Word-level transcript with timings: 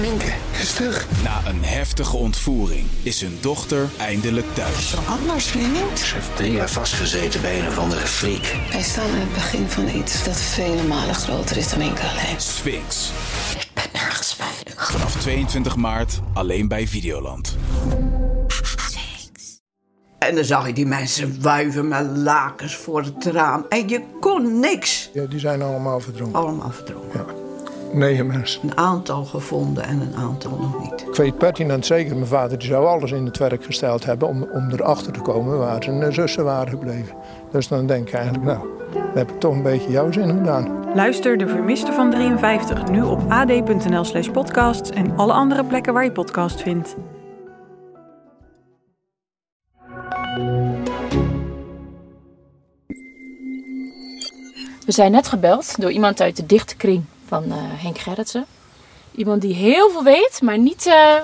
Minke 0.00 0.32
is 0.60 0.72
terug. 0.72 1.06
Na 1.22 1.40
een 1.46 1.64
heftige 1.64 2.16
ontvoering 2.16 2.86
is 3.02 3.20
hun 3.20 3.38
dochter 3.40 3.88
eindelijk 3.96 4.46
thuis. 4.54 4.94
Anders, 5.08 5.46
vriend. 5.46 5.98
Ze 5.98 6.14
heeft 6.14 6.36
drie 6.36 6.52
jaar 6.52 6.70
vastgezeten 6.70 7.40
bij 7.40 7.60
een 7.60 7.66
of 7.66 7.78
andere 7.78 8.06
freak. 8.06 8.54
Wij 8.70 8.82
staan 8.82 9.08
in 9.08 9.20
het 9.20 9.32
begin 9.32 9.68
van 9.68 9.88
iets 9.88 10.24
dat 10.24 10.36
vele 10.36 10.82
malen 10.82 11.14
groter 11.14 11.56
is 11.56 11.68
dan 11.70 11.78
Minke 11.78 12.02
alleen. 12.02 12.40
Sphinx. 12.40 13.10
Ik 13.58 13.68
ben 13.74 13.84
nergens 13.92 14.34
veilig. 14.34 14.90
Vanaf 14.90 15.16
22 15.16 15.76
maart 15.76 16.20
alleen 16.32 16.68
bij 16.68 16.86
Videoland. 16.86 17.56
En 20.18 20.34
dan 20.34 20.44
zag 20.44 20.66
je 20.66 20.72
die 20.72 20.86
mensen 20.86 21.42
wuiven 21.42 21.88
met 21.88 22.06
lakens 22.16 22.76
voor 22.76 23.02
het 23.02 23.24
raam. 23.24 23.66
En 23.68 23.88
je 23.88 24.02
kon 24.20 24.60
niks. 24.60 25.10
Ja, 25.12 25.24
die 25.24 25.38
zijn 25.38 25.62
allemaal 25.62 26.00
verdronken. 26.00 26.40
Allemaal 26.40 26.70
verdronken. 26.70 27.24
Ja. 27.26 27.27
Negen 27.92 28.26
mensen. 28.26 28.60
Een 28.62 28.76
aantal 28.76 29.24
gevonden 29.24 29.84
en 29.84 30.00
een 30.00 30.14
aantal 30.16 30.50
nog 30.50 30.90
niet. 30.90 31.00
Ik 31.08 31.14
weet 31.14 31.38
pertinent 31.38 31.86
zeker, 31.86 32.14
mijn 32.14 32.26
vader 32.26 32.58
die 32.58 32.68
zou 32.68 32.86
alles 32.86 33.12
in 33.12 33.24
het 33.24 33.38
werk 33.38 33.64
gesteld 33.64 34.04
hebben 34.04 34.28
om, 34.28 34.48
om 34.52 34.70
erachter 34.70 35.12
te 35.12 35.20
komen 35.20 35.58
waar 35.58 35.82
zijn 35.82 36.12
zussen 36.12 36.44
waren 36.44 36.68
gebleven. 36.68 37.16
Dus 37.50 37.68
dan 37.68 37.86
denk 37.86 38.08
ik 38.08 38.14
eigenlijk, 38.14 38.44
nou, 38.44 38.66
dan 38.92 39.02
heb 39.14 39.30
ik 39.30 39.40
toch 39.40 39.54
een 39.54 39.62
beetje 39.62 39.90
jouw 39.90 40.12
zin 40.12 40.28
gedaan. 40.28 40.94
Luister 40.94 41.38
De 41.38 41.48
Vermiste 41.48 41.92
van 41.92 42.10
53 42.10 42.88
nu 42.88 43.02
op 43.02 43.20
ad.nl 43.28 44.04
slash 44.04 44.28
podcasts 44.28 44.90
en 44.90 45.16
alle 45.16 45.32
andere 45.32 45.64
plekken 45.64 45.92
waar 45.92 46.04
je 46.04 46.12
podcast 46.12 46.62
vindt. 46.62 46.96
We 54.86 54.94
zijn 54.94 55.12
net 55.12 55.28
gebeld 55.28 55.80
door 55.80 55.90
iemand 55.90 56.20
uit 56.20 56.36
de 56.36 56.46
dichte 56.46 56.76
kring 56.76 57.04
van 57.28 57.44
eh, 57.44 57.56
Henk 57.58 57.98
Gerritsen. 57.98 58.46
Iemand 59.14 59.42
die 59.42 59.54
heel 59.54 59.90
veel 59.90 60.02
weet, 60.02 60.40
maar 60.42 60.58
niet 60.58 60.86
eh, 60.86 61.14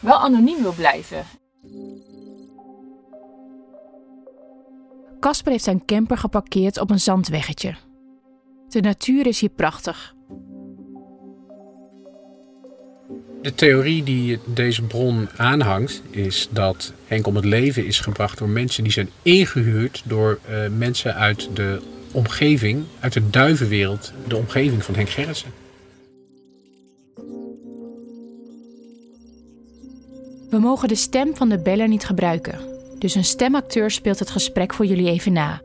wel 0.00 0.18
anoniem 0.18 0.62
wil 0.62 0.72
blijven. 0.72 1.24
Casper 5.20 5.52
heeft 5.52 5.64
zijn 5.64 5.84
camper 5.84 6.18
geparkeerd 6.18 6.80
op 6.80 6.90
een 6.90 7.00
zandweggetje. 7.00 7.74
De 8.68 8.80
natuur 8.80 9.26
is 9.26 9.40
hier 9.40 9.50
prachtig. 9.50 10.14
De 13.42 13.54
theorie 13.54 14.02
die 14.02 14.38
deze 14.46 14.82
bron 14.82 15.28
aanhangt 15.36 16.02
is 16.10 16.48
dat 16.50 16.92
Henk 17.06 17.26
om 17.26 17.36
het 17.36 17.44
leven 17.44 17.86
is 17.86 18.00
gebracht 18.00 18.38
door 18.38 18.48
mensen 18.48 18.82
die 18.82 18.92
zijn 18.92 19.10
ingehuurd 19.22 20.02
door 20.04 20.38
uh, 20.50 20.68
mensen 20.76 21.14
uit 21.14 21.48
de 21.56 21.80
omgeving, 22.14 22.84
uit 23.00 23.12
de 23.12 23.30
duivenwereld, 23.30 24.12
de 24.28 24.36
omgeving 24.36 24.84
van 24.84 24.94
Henk 24.94 25.08
Gerritsen. 25.08 25.52
We 30.50 30.58
mogen 30.58 30.88
de 30.88 30.94
stem 30.94 31.36
van 31.36 31.48
de 31.48 31.58
beller 31.58 31.88
niet 31.88 32.04
gebruiken, 32.04 32.58
dus 32.98 33.14
een 33.14 33.24
stemacteur 33.24 33.90
speelt 33.90 34.18
het 34.18 34.30
gesprek 34.30 34.74
voor 34.74 34.86
jullie 34.86 35.08
even 35.08 35.32
na. 35.32 35.62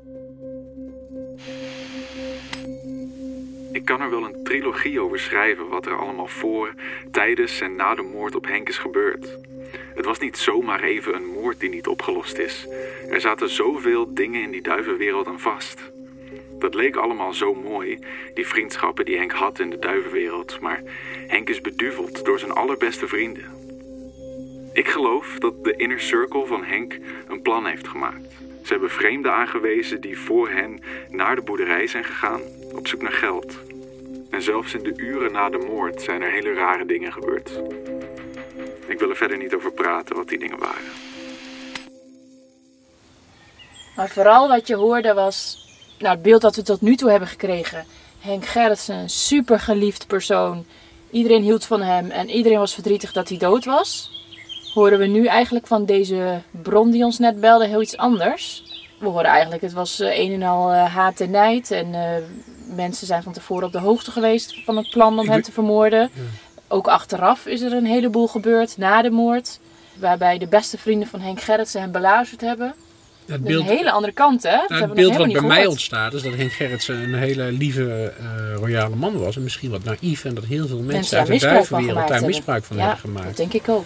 Ik 3.72 3.86
kan 3.86 4.02
er 4.02 4.10
wel 4.10 4.24
een 4.24 4.44
trilogie 4.44 5.00
over 5.00 5.20
schrijven 5.20 5.70
wat 5.70 5.86
er 5.86 6.00
allemaal 6.00 6.28
voor, 6.28 6.74
tijdens 7.12 7.62
en 7.62 7.76
na 7.76 7.96
de 7.96 8.02
moord 8.02 8.36
op 8.36 8.46
Henk 8.48 8.70
is 8.70 8.78
gebeurd. 8.78 9.38
Het 9.96 10.06
was 10.06 10.20
niet 10.20 10.38
zomaar 10.38 10.84
even 10.84 11.16
een 11.16 11.26
moord 11.26 11.60
die 11.60 11.70
niet 11.70 11.88
opgelost 11.88 12.38
is. 12.38 12.68
Er 13.10 13.22
zaten 13.22 13.50
zoveel 13.50 14.14
dingen 14.14 14.42
in 14.42 14.52
die 14.52 14.62
duivenwereld 14.62 15.28
aan 15.28 15.40
vast. 15.40 15.89
Dat 16.60 16.74
leek 16.74 16.96
allemaal 16.96 17.34
zo 17.34 17.54
mooi, 17.54 18.00
die 18.34 18.48
vriendschappen 18.48 19.06
die 19.06 19.18
Henk 19.18 19.32
had 19.32 19.60
in 19.60 19.70
de 19.70 19.80
duivenwereld, 19.80 20.60
maar 20.60 20.82
Henk 21.28 21.50
is 21.50 21.62
beduveld 21.62 22.26
door 22.26 22.40
zijn 22.40 22.52
allerbeste 22.52 23.08
vrienden. 23.08 23.44
Ik 24.74 24.88
geloof 24.88 25.36
dat 25.40 25.64
de 25.64 25.76
inner 25.76 26.00
circle 26.00 26.46
van 26.46 26.64
Henk 26.64 26.98
een 27.28 27.42
plan 27.42 27.66
heeft 27.66 27.88
gemaakt. 27.88 28.28
Ze 28.64 28.76
hebben 28.76 28.90
vreemden 28.90 29.34
aangewezen 29.34 30.02
die 30.02 30.20
voor 30.20 30.50
hen 30.50 30.80
naar 31.10 31.36
de 31.36 31.42
boerderij 31.42 31.88
zijn 31.88 32.04
gegaan 32.04 32.42
op 32.76 32.88
zoek 32.88 33.02
naar 33.02 33.12
geld. 33.12 33.58
En 34.30 34.42
zelfs 34.42 34.74
in 34.74 34.84
de 34.84 34.94
uren 34.96 35.32
na 35.32 35.50
de 35.50 35.58
moord 35.58 36.02
zijn 36.02 36.22
er 36.22 36.32
hele 36.32 36.54
rare 36.54 36.86
dingen 36.86 37.14
gebeurd. 37.14 37.62
Ik 38.88 39.00
wil 39.00 39.10
er 39.10 39.16
verder 39.16 39.38
niet 39.38 39.54
over 39.54 39.72
praten 39.72 40.16
wat 40.16 40.28
die 40.28 40.40
dingen 40.40 40.60
waren. 40.60 40.92
Maar 43.96 44.10
vooral 44.10 44.48
wat 44.48 44.68
je 44.68 44.76
hoorde 44.76 45.14
was 45.14 45.69
nou, 46.00 46.14
het 46.14 46.22
beeld 46.22 46.42
dat 46.42 46.56
we 46.56 46.62
tot 46.62 46.82
nu 46.82 46.96
toe 46.96 47.10
hebben 47.10 47.30
gekregen. 47.30 47.86
Henk 48.20 48.46
Gerritsen, 48.46 48.96
een 48.96 49.10
super 49.10 49.60
geliefd 49.60 50.08
persoon. 50.08 50.66
Iedereen 51.12 51.44
hield 51.44 51.66
van 51.66 51.82
hem 51.82 52.12
en 52.12 52.30
iedereen 52.30 52.60
was 52.60 52.74
verdrietig 52.74 53.12
dat 53.12 53.30
hij 53.30 53.38
dood 53.38 53.66
was. 53.66 54.12
Horen 54.74 55.00
we 55.00 55.06
nu 55.06 55.26
eigenlijk 55.26 55.68
van 55.68 55.86
deze 55.86 56.42
bron 56.52 56.92
die 56.92 57.04
ons 57.04 57.20
net 57.20 57.40
belde 57.40 57.68
heel 57.68 57.82
iets 57.82 57.98
anders. 57.98 58.64
We 59.00 59.08
horen 59.08 59.26
eigenlijk, 59.26 59.62
het 59.62 59.74
was 59.74 60.00
uh, 60.00 60.18
een 60.18 60.34
en 60.34 60.44
al 60.44 60.72
uh, 60.72 60.96
haat 60.96 61.20
en 61.20 61.32
nijd. 61.32 61.72
En 61.72 61.88
uh, 61.88 62.76
mensen 62.76 63.08
zijn 63.08 63.24
van 63.24 63.34
tevoren 63.34 63.66
op 63.66 63.72
de 63.72 63.80
hoogte 63.80 64.12
geweest 64.12 64.64
van 64.64 64.78
het 64.78 64.90
plan 64.90 65.20
om 65.20 65.30
hem 65.30 65.42
te 65.42 65.52
vermoorden. 65.52 66.00
Ja. 66.14 66.22
Ook 66.68 66.88
achteraf 66.88 67.46
is 67.46 67.62
er 67.62 67.74
een 67.74 67.86
heleboel 67.86 68.28
gebeurd 68.28 68.78
na 68.78 69.02
de 69.02 69.10
moord. 69.10 69.60
Waarbij 69.96 70.38
de 70.38 70.48
beste 70.48 70.78
vrienden 70.78 71.08
van 71.08 71.20
Henk 71.20 71.42
Gerritsen 71.42 71.82
hem 71.82 71.92
beluisterd 71.92 72.42
hebben. 72.42 72.74
Het 73.30 73.44
beeld, 73.44 73.70
een 73.70 73.78
hele 73.78 73.92
andere 73.92 74.14
kant, 74.14 74.44
hè? 74.44 74.58
Nou, 74.68 74.82
het 74.82 74.94
beeld 74.94 75.16
wat 75.16 75.32
bij 75.32 75.42
mij 75.42 75.66
ontstaat 75.66 76.14
is 76.14 76.22
dat 76.22 76.36
Henk 76.36 76.52
Gerritsen 76.52 76.96
een 76.96 77.14
hele 77.14 77.52
lieve, 77.52 78.14
uh, 78.22 78.56
royale 78.56 78.96
man 78.96 79.18
was. 79.18 79.36
En 79.36 79.44
misschien 79.44 79.70
wat 79.70 79.84
naïef. 79.84 80.26
En 80.26 80.34
dat 80.34 80.46
heel 80.46 80.68
veel 80.68 80.78
mensen, 80.78 81.18
mensen 81.18 81.20
uit 81.20 81.28
de 81.28 81.48
duivenwereld 81.48 82.08
daar 82.08 82.26
misbruik 82.26 82.64
van 82.64 82.78
ja, 82.78 82.82
hebben 82.82 83.00
gemaakt. 83.00 83.26
dat 83.28 83.38
denk 83.38 83.54
ik 83.54 83.70
ook. 83.70 83.86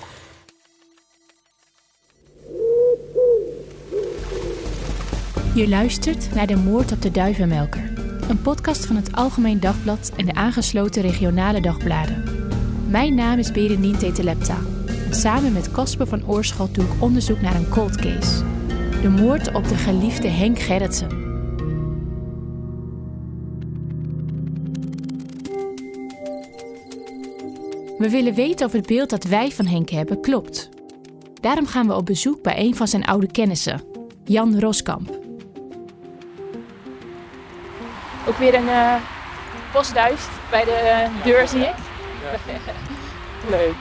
Je 5.56 5.70
luistert 5.70 6.34
naar 6.34 6.48
De 6.48 6.56
Moord 6.56 6.92
op 6.92 7.02
de 7.02 7.12
Duivenmelker. 7.12 7.92
Een 8.30 8.42
podcast 8.42 8.86
van 8.86 8.96
het 8.96 9.16
Algemeen 9.16 9.60
Dagblad 9.60 10.12
en 10.18 10.26
de 10.26 10.34
aangesloten 10.34 11.02
regionale 11.02 11.62
dagbladen. 11.62 12.24
Mijn 12.88 13.16
naam 13.16 13.40
is 13.40 13.52
Berenien 13.52 13.98
Tetelepta. 13.98 14.58
En 15.06 15.16
samen 15.16 15.54
met 15.54 15.72
Casper 15.72 16.08
van 16.08 16.28
Oorschot 16.28 16.76
doe 16.76 16.86
ik 16.86 17.02
onderzoek 17.02 17.42
naar 17.42 17.56
een 17.56 17.70
cold 17.70 17.96
case. 17.96 18.44
De 19.04 19.10
moord 19.10 19.54
op 19.54 19.68
de 19.68 19.76
geliefde 19.76 20.28
Henk 20.28 20.60
Gerritsen. 20.60 21.10
We 27.98 28.10
willen 28.10 28.34
weten 28.34 28.66
of 28.66 28.72
het 28.72 28.88
beeld 28.88 29.10
dat 29.10 29.24
wij 29.24 29.52
van 29.52 29.66
Henk 29.66 29.90
hebben 29.90 30.22
klopt. 30.22 30.70
Daarom 31.42 31.66
gaan 31.66 31.88
we 31.88 31.96
op 31.96 32.06
bezoek 32.06 32.42
bij 32.42 32.60
een 32.60 32.76
van 32.76 32.88
zijn 32.88 33.06
oude 33.06 33.28
kennissen, 33.32 33.82
Jan 34.24 34.60
Roskamp. 34.60 35.10
Ook 38.28 38.38
weer 38.38 38.56
een 38.56 38.66
uh, 38.66 38.96
postduist 39.72 40.30
bij 40.50 40.64
de 40.64 41.08
uh, 41.16 41.26
deur, 41.26 41.48
zie 41.48 41.62
ik. 41.62 41.76
Leuk. 43.50 43.76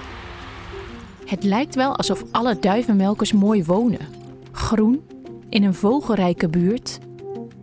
Het 1.27 1.45
lijkt 1.45 1.75
wel 1.75 1.97
alsof 1.97 2.23
alle 2.31 2.59
duivenmelkers 2.59 3.33
mooi 3.33 3.65
wonen. 3.65 4.21
Groen, 4.53 5.12
in 5.53 5.65
een 5.65 5.75
vogelrijke 5.75 6.49
buurt. 6.49 6.99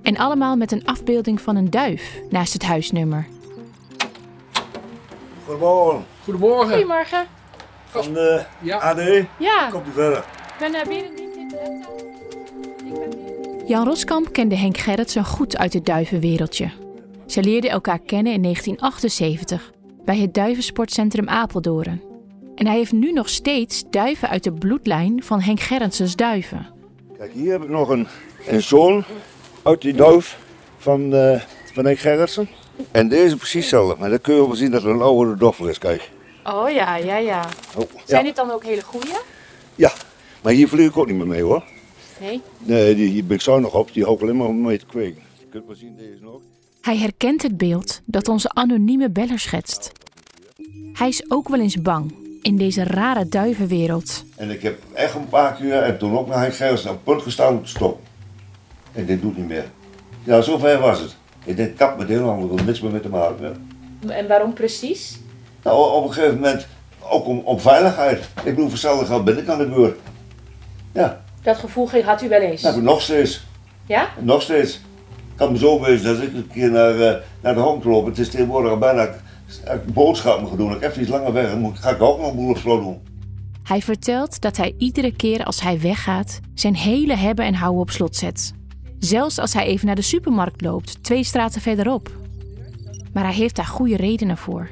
En 0.02 0.18
allemaal 0.18 0.56
met 0.56 0.72
een 0.72 0.86
afbeelding 0.86 1.42
van 1.42 1.56
een 1.56 1.70
duif 1.70 2.20
naast 2.30 2.54
het 2.54 2.64
huisnummer. 2.64 3.28
Goedemorgen. 5.46 6.06
Goedemorgen. 6.24 6.70
Goedemorgen. 6.70 7.26
Van 7.86 8.14
de 8.14 8.46
ja. 8.60 8.78
AD. 8.78 9.26
Ja. 9.38 9.70
Komt 9.72 9.88
u 9.88 9.92
verder. 9.92 10.18
Ik 10.18 10.56
ben 10.60 10.72
weer 10.72 11.10
niet 11.12 11.36
in 11.36 11.48
de 11.48 11.98
Jan 13.68 13.88
Roskamp 13.88 14.34
kende 14.34 14.56
Henk 14.56 14.78
Gerritsen 14.78 15.26
goed 15.26 15.58
uit 15.58 15.74
het 15.74 15.86
duivenwereldje. 15.86 16.72
Ze 17.26 17.44
leerden 17.44 17.70
elkaar 17.70 18.00
kennen 18.00 18.34
in 18.34 18.42
1978 18.42 19.72
bij 20.06 20.18
het 20.18 20.34
Duivensportcentrum 20.34 21.30
Apeldoorn. 21.30 22.02
En 22.56 22.68
hij 22.68 22.76
heeft 22.76 22.92
nu 22.92 23.12
nog 23.12 23.30
steeds 23.30 23.84
duiven 23.90 24.30
uit 24.30 24.44
de 24.44 24.54
bloedlijn 24.54 25.24
van 25.24 25.42
Henk 25.42 25.60
Gerritsens 25.60 26.16
duiven. 26.16 26.79
Kijk, 27.20 27.34
hier 27.34 27.52
heb 27.52 27.64
ik 27.64 27.70
nog 27.70 27.90
een, 27.90 28.08
een 28.48 28.62
zoon 28.62 29.04
uit 29.64 29.82
die 29.82 29.94
duif 29.94 30.40
van, 30.78 31.14
uh, 31.16 31.42
van 31.74 31.86
Henk 31.86 32.00
Gerritsen. 32.00 32.50
En 32.92 33.08
deze 33.08 33.38
precies 33.38 33.62
hetzelfde. 33.62 33.96
Maar 34.00 34.10
dan 34.10 34.22
kun 34.22 34.36
je 34.36 34.48
wel 34.48 34.56
zien 34.56 34.72
dat 34.72 34.82
het 34.82 34.92
een 34.92 35.02
oudere 35.02 35.38
doffer 35.38 35.70
is, 35.70 35.78
kijk. 35.78 36.12
Oh 36.44 36.70
ja, 36.70 36.96
ja, 36.96 37.18
ja. 37.18 37.50
Oh, 37.78 37.90
Zijn 38.06 38.22
ja. 38.22 38.28
dit 38.28 38.36
dan 38.36 38.52
ook 38.52 38.64
hele 38.64 38.82
goeie? 38.82 39.14
Ja, 39.76 39.92
maar 40.42 40.54
hier 40.54 40.68
vlieg 40.68 40.90
ik 40.90 40.98
ook 40.98 41.08
niet 41.08 41.16
meer 41.16 41.28
mee 41.28 41.42
hoor. 41.42 41.64
Nee? 42.20 42.42
Nee, 42.58 42.96
die, 42.96 43.10
hier 43.10 43.26
ben 43.26 43.36
ik 43.36 43.42
zo 43.42 43.60
nog 43.60 43.74
op. 43.74 43.94
Die 43.94 44.06
hoop 44.06 44.22
alleen 44.22 44.38
maar 44.38 44.48
om 44.48 44.62
mee 44.62 44.80
te 44.80 44.86
kweken. 44.86 45.22
Je 45.40 45.46
kunt 45.50 45.66
wel 45.66 45.76
zien 45.76 45.96
deze 45.96 46.18
nog. 46.22 46.42
Hij 46.82 46.98
herkent 46.98 47.42
het 47.42 47.58
beeld 47.58 48.02
dat 48.06 48.28
onze 48.28 48.50
anonieme 48.50 49.10
beller 49.10 49.40
schetst. 49.40 49.92
Hij 50.94 51.08
is 51.08 51.32
ook 51.32 51.50
wel 51.50 51.60
eens 51.60 51.82
bang 51.82 52.19
in 52.42 52.58
deze 52.58 52.84
rare 52.84 53.28
duivenwereld. 53.28 54.24
En 54.36 54.50
ik 54.50 54.62
heb 54.62 54.82
echt 54.94 55.16
een 55.16 55.30
paar 55.30 55.54
keer, 55.54 55.82
en 55.82 55.98
toen 55.98 56.18
ook 56.18 56.28
naar 56.28 56.40
Henk 56.40 56.54
Gerritsen, 56.54 56.90
op 56.90 56.96
het 56.96 57.06
punt 57.06 57.22
gestaan 57.22 57.58
om 57.58 57.64
te 57.64 57.70
stoppen. 57.70 58.04
En 58.94 59.06
dit 59.06 59.22
doet 59.22 59.38
niet 59.38 59.48
meer. 59.48 59.66
Ja, 60.24 60.42
zover 60.42 60.80
was 60.80 61.00
het. 61.00 61.16
Ik 61.44 61.56
denk, 61.56 61.78
kap 61.78 61.98
met 61.98 62.08
heel 62.08 62.26
lang, 62.26 62.44
ik 62.44 62.50
wil 62.50 62.66
niks 62.66 62.82
meer 62.82 62.92
met 62.92 63.02
te 63.02 63.10
maken 63.10 63.44
hebben. 63.44 63.68
En 64.18 64.28
waarom 64.28 64.54
precies? 64.54 65.20
Nou, 65.64 65.94
op 65.94 66.04
een 66.04 66.14
gegeven 66.14 66.36
moment, 66.36 66.68
ook 67.00 67.26
om, 67.26 67.40
om 67.40 67.60
veiligheid. 67.60 68.30
Ik 68.44 68.56
bedoel, 68.56 68.70
voor 68.70 69.06
geld 69.06 69.26
ben 69.26 69.38
ik 69.38 69.48
aan 69.48 69.58
de 69.58 69.68
beurt. 69.68 69.98
Ja. 70.92 71.22
Dat 71.42 71.58
gevoel 71.58 71.90
had 72.06 72.22
u 72.22 72.30
wel 72.30 72.42
eens? 72.42 72.64
Ik 72.64 72.82
nog 72.82 73.02
steeds. 73.02 73.46
Ja? 73.86 74.10
Nog 74.20 74.42
steeds. 74.42 74.74
Het 74.74 75.36
kan 75.36 75.52
me 75.52 75.58
zo 75.58 75.82
wezen 75.82 76.14
dat 76.14 76.24
ik 76.24 76.34
een 76.34 76.50
keer 76.54 76.72
naar, 76.72 76.96
uh, 76.96 77.14
naar 77.42 77.54
de 77.54 77.60
hond 77.60 77.84
loop. 77.84 78.06
Het 78.06 78.18
is 78.18 78.30
tegenwoordig 78.30 78.72
al 78.72 78.78
bijna 78.78 79.10
boodschappen 79.94 80.58
doen. 80.58 80.76
Ik 80.76 80.82
heb 80.82 80.98
iets 80.98 81.10
langer 81.10 81.34
weg. 81.34 81.52
Dan 81.52 81.78
ga 81.78 81.90
ik 81.90 82.02
ook 82.02 82.18
nog 82.20 82.30
een 82.30 82.36
boel 82.36 82.50
op 82.50 82.58
slot 82.58 82.82
doen. 82.82 83.00
Hij 83.64 83.82
vertelt 83.82 84.42
dat 84.42 84.58
hij 84.58 84.76
iedere 84.78 85.16
keer 85.16 85.44
als 85.44 85.62
hij 85.62 85.80
weggaat 85.80 86.40
zijn 86.54 86.76
hele 86.76 87.16
hebben 87.16 87.46
en 87.46 87.54
houden 87.54 87.82
op 87.82 87.90
slot 87.90 88.16
zet. 88.16 88.54
Zelfs 89.00 89.40
als 89.40 89.54
hij 89.54 89.66
even 89.66 89.86
naar 89.86 89.96
de 89.96 90.02
supermarkt 90.02 90.62
loopt, 90.62 91.04
twee 91.04 91.24
straten 91.24 91.62
verderop. 91.62 92.12
Maar 93.14 93.24
hij 93.24 93.34
heeft 93.34 93.56
daar 93.56 93.66
goede 93.66 93.96
redenen 93.96 94.38
voor. 94.38 94.70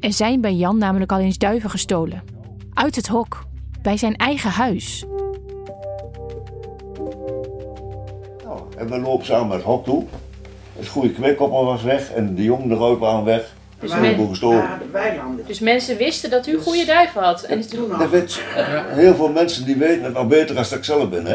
Er 0.00 0.12
zijn 0.12 0.40
bij 0.40 0.54
Jan 0.54 0.78
namelijk 0.78 1.12
al 1.12 1.18
eens 1.18 1.38
duiven 1.38 1.70
gestolen. 1.70 2.22
Uit 2.74 2.96
het 2.96 3.06
hok, 3.06 3.44
bij 3.82 3.96
zijn 3.96 4.16
eigen 4.16 4.50
huis. 4.50 5.04
Nou, 8.44 8.60
en 8.76 8.88
we 8.88 8.98
lopen 8.98 9.26
samen 9.26 9.56
het 9.56 9.64
hok 9.64 9.84
toe. 9.84 10.04
Het 10.76 10.88
goede 10.88 11.10
kweekkoppel 11.10 11.64
was 11.64 11.82
weg 11.82 12.12
en 12.12 12.34
de 12.34 12.42
jongen 12.42 12.68
de 12.68 12.96
waren 12.98 13.24
weg. 13.24 13.58
Dus, 13.80 13.90
men, 13.90 14.28
gestolen. 14.28 14.68
dus 15.46 15.60
mensen 15.60 15.96
wisten 15.96 16.30
dat 16.30 16.46
u 16.46 16.58
goede 16.58 16.84
duiven 16.84 17.22
had. 17.22 17.42
En 17.42 17.64
dat 17.98 18.10
weet, 18.10 18.40
heel 18.88 19.14
veel 19.14 19.28
mensen 19.28 19.64
die 19.64 19.76
weten 19.76 20.04
het 20.04 20.14
al 20.14 20.26
beter 20.26 20.58
als 20.58 20.72
ik 20.72 20.84
zelf 20.84 21.08
ben. 21.08 21.26
Hè? 21.26 21.34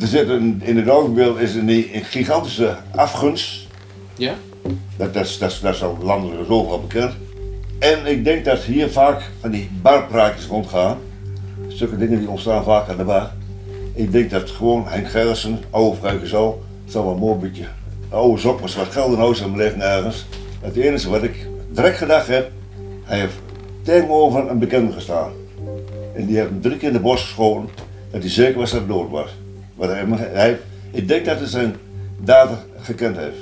Er 0.00 0.06
zit 0.06 0.28
een, 0.28 0.60
in 0.64 0.76
het 0.76 0.88
oogbeeld 0.88 1.38
is 1.38 1.54
een, 1.54 1.68
een 1.68 2.04
gigantische 2.04 2.76
afgunst. 2.94 3.66
Ja? 4.16 4.34
Dat, 4.96 5.14
dat, 5.14 5.36
dat, 5.38 5.58
dat 5.62 5.74
is 5.74 5.82
al 5.82 5.98
landelijk 6.02 6.46
zoveel 6.46 6.80
bekend. 6.80 7.12
En 7.78 8.06
ik 8.06 8.24
denk 8.24 8.44
dat 8.44 8.58
hier 8.58 8.88
vaak 8.88 9.22
van 9.40 9.50
die 9.50 9.70
barpraatjes 9.82 10.46
rondgaan. 10.46 10.98
Stukken 11.68 11.98
dingen 11.98 12.18
die 12.18 12.28
ontstaan 12.28 12.64
vaak 12.64 12.88
aan 12.88 12.96
de 12.96 13.04
bar. 13.04 13.30
Ik 13.94 14.12
denk 14.12 14.30
dat 14.30 14.50
gewoon 14.50 14.86
Henk 14.88 15.08
Gerritsen, 15.08 15.60
oude 15.70 15.96
vrijgezel, 15.96 16.62
zal 16.86 17.04
wel 17.04 17.12
een 17.12 17.18
mooi 17.18 17.38
beetje 17.38 17.64
oude 18.08 18.42
maar 18.46 18.56
wat 18.76 18.88
geld 18.90 19.12
in 19.12 19.18
huis 19.18 19.40
hebben 19.40 19.58
liggen 19.58 19.80
ergens. 19.80 20.26
Het 20.64 20.76
enige 20.76 21.10
wat 21.10 21.22
ik 21.22 21.46
direct 21.68 21.96
gedacht 21.96 22.26
heb, 22.26 22.50
hij 23.02 23.18
heeft 23.18 23.34
tegenover 23.82 24.50
een 24.50 24.58
bekende 24.58 24.92
gestaan. 24.92 25.32
En 26.14 26.26
die 26.26 26.36
heeft 26.36 26.48
hem 26.48 26.60
drie 26.60 26.76
keer 26.76 26.88
in 26.88 26.94
de 26.94 27.00
bos 27.00 27.22
geschoten, 27.22 27.68
dat 28.10 28.20
hij 28.20 28.30
zeker 28.30 28.58
was 28.58 28.70
dat 28.70 28.80
hij 28.80 28.88
dood 28.88 29.10
was. 29.10 29.30
Maar 29.74 30.18
hij, 30.18 30.58
ik 30.90 31.08
denk 31.08 31.24
dat 31.24 31.38
hij 31.38 31.46
zijn 31.46 31.76
dader 32.18 32.58
gekend 32.80 33.16
heeft. 33.16 33.36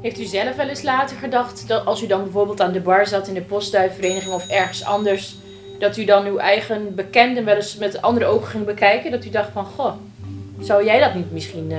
Heeft 0.00 0.20
u 0.20 0.24
zelf 0.24 0.56
wel 0.56 0.68
eens 0.68 0.82
later 0.82 1.16
gedacht 1.16 1.68
dat 1.68 1.86
als 1.86 2.02
u 2.02 2.06
dan 2.06 2.22
bijvoorbeeld 2.22 2.60
aan 2.60 2.72
de 2.72 2.80
bar 2.80 3.06
zat 3.06 3.28
in 3.28 3.34
de 3.34 3.42
postduifvereniging 3.42 4.32
of 4.32 4.48
ergens 4.48 4.84
anders, 4.84 5.36
dat 5.78 5.96
u 5.96 6.04
dan 6.04 6.26
uw 6.26 6.38
eigen 6.38 6.94
bekenden 6.94 7.44
wel 7.44 7.56
eens 7.56 7.76
met 7.76 8.02
andere 8.02 8.26
ogen 8.26 8.48
ging 8.48 8.64
bekijken? 8.64 9.10
Dat 9.10 9.24
u 9.24 9.30
dacht 9.30 9.50
van, 9.52 9.64
goh, 9.64 9.92
zou 10.64 10.84
jij 10.84 11.00
dat 11.00 11.14
niet 11.14 11.32
misschien... 11.32 11.70
Uh... 11.70 11.78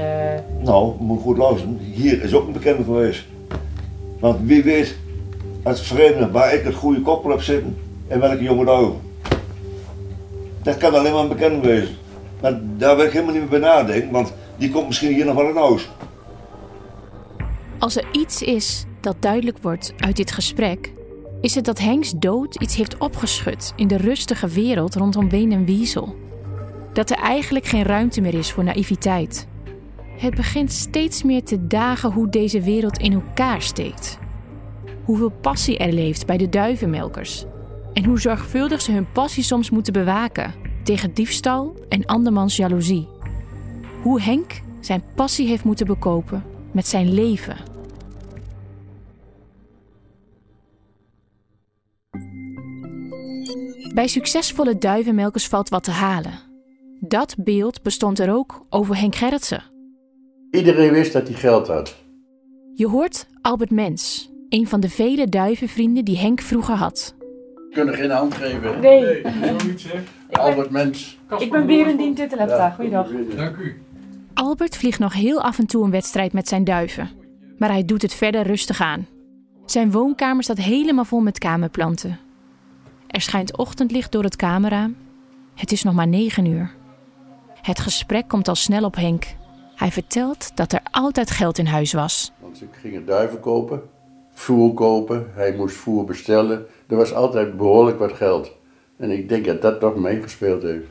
Nou, 0.64 0.94
moet 1.00 1.22
goed 1.22 1.38
luisteren. 1.38 1.80
Hier 1.94 2.24
is 2.24 2.34
ook 2.34 2.48
een 2.48 2.54
bekende 2.54 2.84
geweest. 2.84 3.24
Want 4.20 4.40
wie 4.44 4.64
weet 4.64 4.96
het 5.64 5.80
vreemde 5.80 6.32
waar 6.32 6.54
ik 6.54 6.64
het 6.64 6.76
goede 6.76 7.02
koppel 7.02 7.30
heb 7.30 7.42
zitten 7.42 7.78
en 8.08 8.20
welke 8.20 8.44
jonge 8.44 8.66
duiven. 8.66 9.00
Dat 10.62 10.78
kan 10.78 10.94
alleen 10.94 11.14
maar 11.14 11.22
een 11.22 11.28
bekende 11.28 11.68
wezen. 11.68 11.96
Maar 12.42 12.60
daar 12.78 12.96
wil 12.96 13.06
ik 13.06 13.12
helemaal 13.12 13.34
niet 13.34 13.42
meer 13.42 13.60
bij 13.60 13.70
nadenken, 13.70 14.12
want 14.12 14.34
die 14.58 14.72
komt 14.72 14.88
misschien 14.88 15.14
hier 15.14 15.26
nog 15.26 15.36
wel 15.36 15.50
in 15.50 15.56
huis. 15.56 15.90
Als 17.80 17.96
er 17.96 18.06
iets 18.12 18.42
is 18.42 18.86
dat 19.02 19.16
duidelijk 19.20 19.58
wordt 19.62 19.94
uit 19.98 20.16
dit 20.16 20.32
gesprek, 20.32 20.92
is 21.42 21.56
het 21.56 21.66
dat 21.66 21.80
Henks 21.80 22.14
dood 22.16 22.56
iets 22.56 22.76
heeft 22.76 22.98
opgeschud 22.98 23.74
in 23.76 23.88
de 23.88 23.98
rustige 23.98 24.48
wereld 24.48 24.96
rondom 24.96 25.30
Ween 25.30 25.52
en 25.52 25.66
Wiesel. 25.66 26.16
Dat 26.94 27.10
er 27.10 27.18
eigenlijk 27.18 27.66
geen 27.66 27.84
ruimte 27.84 28.22
meer 28.22 28.34
is 28.34 28.52
voor 28.52 28.64
naïviteit. 28.64 29.48
Het 30.18 30.36
begint 30.36 30.72
steeds 30.72 31.24
meer 31.24 31.44
te 31.44 31.68
dagen 31.68 32.12
hoe 32.12 32.30
deze 32.30 32.62
wereld 32.62 32.98
in 32.98 33.14
elkaar 33.14 33.62
steekt. 33.62 34.20
Hoeveel 35.04 35.32
passie 35.32 35.78
er 35.78 35.94
leeft 35.94 36.26
bij 36.26 36.38
de 36.38 36.50
duivenmelkers. 36.50 37.46
En 37.94 38.06
hoe 38.06 38.20
zorgvuldig 38.20 38.82
ze 38.82 38.92
hun 38.92 39.12
passie 39.12 39.44
soms 39.44 39.70
moeten 39.70 39.94
bewaken 39.94 40.54
tegen 40.84 41.14
diefstal 41.14 41.76
en 41.90 42.06
andermans 42.06 42.56
jaloezie. 42.56 43.08
Hoe 44.02 44.22
Henk 44.22 44.62
zijn 44.80 45.04
passie 45.16 45.48
heeft 45.48 45.64
moeten 45.64 45.86
bekopen 45.86 46.44
met 46.72 46.88
zijn 46.88 47.14
leven. 47.14 47.58
Bij 53.94 54.08
succesvolle 54.08 54.78
duivenmelkers 54.78 55.48
valt 55.48 55.70
wat 55.70 55.84
te 55.84 55.92
halen. 55.92 56.53
Dat 57.08 57.36
beeld 57.38 57.82
bestond 57.82 58.20
er 58.20 58.34
ook 58.34 58.66
over 58.70 58.98
Henk 58.98 59.16
Gerritsen. 59.16 59.64
Iedereen 60.52 60.92
wist 60.92 61.14
dat 61.14 61.28
hij 61.28 61.38
geld 61.38 61.68
had. 61.68 61.96
Je 62.74 62.88
hoort 62.88 63.28
Albert 63.42 63.72
Mens, 63.72 64.32
een 64.50 64.68
van 64.68 64.80
de 64.80 64.90
vele 64.90 65.30
duivenvrienden 65.30 66.06
die 66.06 66.18
Henk 66.18 66.42
vroeger 66.42 66.76
had. 66.76 67.16
We 67.18 67.70
kunnen 67.72 67.96
geen 67.96 68.10
hand 68.10 68.34
geven. 68.34 68.80
Nee. 68.80 69.22
Albert 70.32 70.70
Mens. 70.70 71.20
Ik 71.38 71.52
ben 71.52 71.66
Berendien 71.66 72.14
Titteletta. 72.16 72.56
Ja, 72.58 72.70
Goeiedag. 72.70 73.08
Dank 73.36 73.58
u. 73.58 73.82
Albert 74.34 74.78
vliegt 74.78 75.00
nog 75.00 75.14
heel 75.14 75.42
af 75.42 75.60
en 75.60 75.66
toe 75.66 75.84
een 75.84 75.92
wedstrijd 75.92 76.34
met 76.34 76.48
zijn 76.48 76.64
duiven. 76.64 77.10
Maar 77.58 77.70
hij 77.70 77.86
doet 77.86 78.02
het 78.02 78.14
verder 78.14 78.44
rustig 78.44 78.82
aan. 78.82 79.08
Zijn 79.66 79.92
woonkamer 79.92 80.44
staat 80.44 80.58
helemaal 80.58 81.06
vol 81.06 81.22
met 81.22 81.40
kamerplanten. 81.40 82.20
Er 83.08 83.22
schijnt 83.22 83.58
ochtendlicht 83.58 84.12
door 84.12 84.24
het 84.24 84.36
kamerraam. 84.36 84.96
Het 85.56 85.72
is 85.72 85.84
nog 85.84 85.94
maar 85.94 86.08
negen 86.08 86.46
uur. 86.46 86.72
Het 87.64 87.80
gesprek 87.80 88.28
komt 88.28 88.48
al 88.48 88.56
snel 88.56 88.84
op 88.84 88.96
Henk. 88.96 89.26
Hij 89.76 89.92
vertelt 89.92 90.56
dat 90.56 90.74
er 90.74 90.82
altijd 90.92 91.32
geld 91.32 91.58
in 91.58 91.66
huis 91.66 91.94
was. 91.94 92.32
Want 92.40 92.62
ik 92.62 92.70
ging 92.82 93.06
duiven 93.06 93.40
kopen, 93.40 93.82
voer 94.34 94.74
kopen, 94.74 95.32
hij 95.34 95.56
moest 95.56 95.76
voer 95.76 96.06
bestellen. 96.06 96.66
Er 96.88 96.96
was 96.96 97.14
altijd 97.14 97.58
behoorlijk 97.58 98.00
wat 98.00 98.14
geld. 98.14 98.52
En 98.98 99.12
ik 99.12 99.30
denk 99.30 99.46
dat 99.46 99.62
dat 99.62 99.80
toch 99.80 99.96
meegespeeld 99.96 100.62
heeft. 100.62 100.86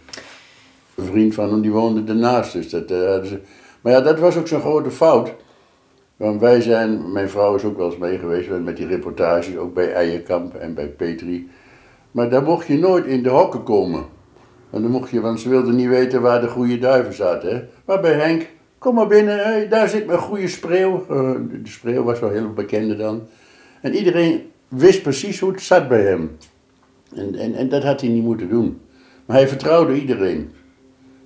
Een 0.94 1.04
vriend 1.04 1.34
van 1.34 1.50
hem 1.50 1.60
die 1.60 1.72
woonde 1.72 2.12
ernaast. 2.12 2.52
Dus 2.52 2.70
dat, 2.70 2.88
ze... 2.88 3.40
Maar 3.80 3.92
ja, 3.92 4.00
dat 4.00 4.18
was 4.18 4.36
ook 4.36 4.48
zo'n 4.48 4.60
grote 4.60 4.90
fout. 4.90 5.34
Want 6.16 6.40
wij 6.40 6.60
zijn, 6.60 7.12
mijn 7.12 7.30
vrouw 7.30 7.54
is 7.54 7.64
ook 7.64 7.76
wel 7.76 7.86
eens 7.86 7.98
mee 7.98 8.18
geweest 8.18 8.48
met 8.48 8.76
die 8.76 8.86
reportages, 8.86 9.56
ook 9.56 9.74
bij 9.74 9.92
Eierkamp 9.92 10.54
en 10.54 10.74
bij 10.74 10.88
Petri. 10.88 11.50
Maar 12.10 12.30
daar 12.30 12.42
mocht 12.42 12.66
je 12.66 12.78
nooit 12.78 13.06
in 13.06 13.22
de 13.22 13.30
hokken 13.30 13.62
komen. 13.62 14.11
En 14.72 14.82
dan 14.82 14.90
mocht 14.90 15.10
je, 15.10 15.20
want 15.20 15.40
ze 15.40 15.48
wilden 15.48 15.76
niet 15.76 15.88
weten 15.88 16.22
waar 16.22 16.40
de 16.40 16.48
goede 16.48 16.78
duiven 16.78 17.14
zaten. 17.14 17.54
Hè? 17.54 17.62
Maar 17.84 18.00
bij 18.00 18.12
Henk, 18.12 18.48
kom 18.78 18.94
maar 18.94 19.06
binnen, 19.06 19.70
daar 19.70 19.88
zit 19.88 20.06
mijn 20.06 20.18
goede 20.18 20.48
spreeuw. 20.48 21.06
Uh, 21.10 21.30
de 21.50 21.60
spreeuw 21.62 22.02
was 22.02 22.20
wel 22.20 22.30
heel 22.30 22.52
bekende 22.52 22.96
dan. 22.96 23.22
En 23.80 23.94
iedereen 23.94 24.50
wist 24.68 25.02
precies 25.02 25.40
hoe 25.40 25.50
het 25.50 25.62
zat 25.62 25.88
bij 25.88 26.02
hem. 26.02 26.36
En, 27.14 27.34
en, 27.34 27.54
en 27.54 27.68
dat 27.68 27.82
had 27.82 28.00
hij 28.00 28.10
niet 28.10 28.22
moeten 28.22 28.48
doen. 28.48 28.80
Maar 29.26 29.36
hij 29.36 29.48
vertrouwde 29.48 30.00
iedereen. 30.00 30.50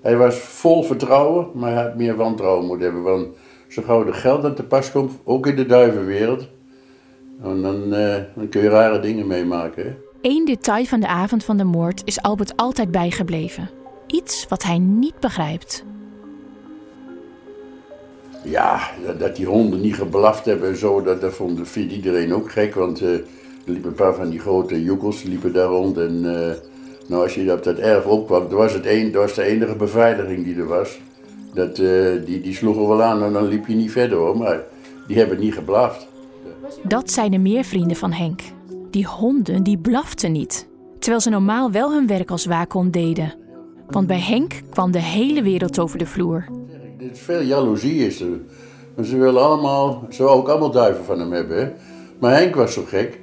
Hij 0.03 0.17
was 0.17 0.39
vol 0.39 0.83
vertrouwen, 0.83 1.47
maar 1.55 1.73
hij 1.73 1.83
had 1.83 1.97
meer 1.97 2.17
wantrouwen 2.17 2.67
moeten 2.67 2.85
hebben. 2.85 3.03
Want 3.03 3.27
zo 3.69 3.83
gauw 3.83 4.13
geld 4.13 4.45
aan 4.45 4.55
te 4.55 4.63
pas 4.63 4.91
komt, 4.91 5.13
ook 5.25 5.47
in 5.47 5.57
de 5.57 5.67
duivenwereld, 5.67 6.49
en 7.43 7.63
dan, 7.63 7.95
uh, 7.95 8.17
dan 8.35 8.49
kun 8.49 8.63
je 8.63 8.69
rare 8.69 9.01
dingen 9.01 9.27
meemaken. 9.27 9.85
Hè? 9.85 10.06
Eén 10.23 10.45
detail 10.45 10.85
van 10.85 11.01
de 11.01 11.07
avond 11.07 11.45
van 11.45 11.57
de 11.57 11.65
moord 11.65 12.03
is 12.05 12.23
Albert 12.23 12.57
altijd 12.57 12.91
bijgebleven. 12.91 13.71
Iets 14.07 14.47
wat 14.49 14.63
hij 14.63 14.79
niet 14.79 15.21
begrijpt. 15.21 15.85
Ja, 18.45 18.91
dat, 19.19 19.37
die 19.37 19.47
honden 19.47 19.81
niet 19.81 19.95
geblaft 19.95 20.45
hebben 20.45 20.69
en 20.69 20.77
zo, 20.77 21.03
dat, 21.03 21.21
dat 21.21 21.35
vond, 21.35 21.69
vindt 21.69 21.93
iedereen 21.93 22.35
ook 22.35 22.51
gek. 22.53 22.75
Want 22.75 23.03
uh, 23.03 23.13
er 23.13 23.25
liepen 23.65 23.91
een 23.91 23.97
paar 23.97 24.15
van 24.15 24.31
die 24.31 24.41
grote 24.41 24.83
joekels 24.83 25.23
liepen 25.23 25.53
daar 25.53 25.69
rond. 25.69 25.99
En 25.99 26.25
uh, 26.25 26.51
nou, 27.09 27.23
als 27.23 27.35
je 27.35 27.53
op 27.53 27.63
dat 27.63 27.79
erf 27.79 28.05
opkwam, 28.05 28.43
dat 28.43 28.59
was, 28.59 28.73
het 28.73 28.87
een, 28.87 29.13
dat 29.13 29.23
was 29.23 29.35
de 29.35 29.43
enige 29.43 29.77
beveiliging 29.77 30.45
die 30.45 30.57
er 30.57 30.67
was. 30.67 30.99
Dat, 31.55 31.79
uh, 31.79 32.25
die, 32.25 32.41
die 32.41 32.55
sloegen 32.55 32.89
wel 32.89 33.03
aan 33.03 33.23
en 33.23 33.33
dan 33.33 33.49
liep 33.49 33.67
je 33.67 33.75
niet 33.75 33.93
verder 33.93 34.19
hoor, 34.19 34.37
maar 34.37 34.61
die 35.07 35.19
hebben 35.19 35.41
niet 35.41 35.55
geblaft. 35.55 36.07
Dat 36.83 37.11
zijn 37.11 37.31
de 37.31 37.39
meer 37.39 37.65
vrienden 37.65 37.97
van 37.97 38.13
Henk 38.13 38.41
die 38.91 39.07
honden 39.07 39.63
die 39.63 39.79
blaften 39.79 40.33
niet, 40.33 40.69
terwijl 40.99 41.21
ze 41.21 41.31
normaal 41.31 41.71
wel 41.71 41.93
hun 41.93 42.07
werk 42.07 42.31
als 42.31 42.47
waakhond 42.47 42.93
deden. 42.93 43.35
Want 43.91 44.07
bij 44.07 44.21
Henk 44.21 44.61
kwam 44.71 44.91
de 44.91 45.01
hele 45.01 45.43
wereld 45.43 45.79
over 45.79 45.99
de 45.99 46.07
vloer. 46.07 46.45
Er 46.99 47.17
veel 47.17 47.41
jaloezie 47.41 48.07
is 48.07 48.21
er. 48.21 48.41
Ze 49.05 49.17
willen 49.17 49.43
allemaal, 49.43 50.07
ze 50.11 50.23
ook 50.23 50.49
allemaal 50.49 50.71
duiven 50.71 51.05
van 51.05 51.21
hem 51.21 51.33
hebben. 51.33 51.73
Maar 52.19 52.39
Henk 52.39 52.55
was 52.55 52.73
zo 52.73 52.83
gek. 52.87 53.21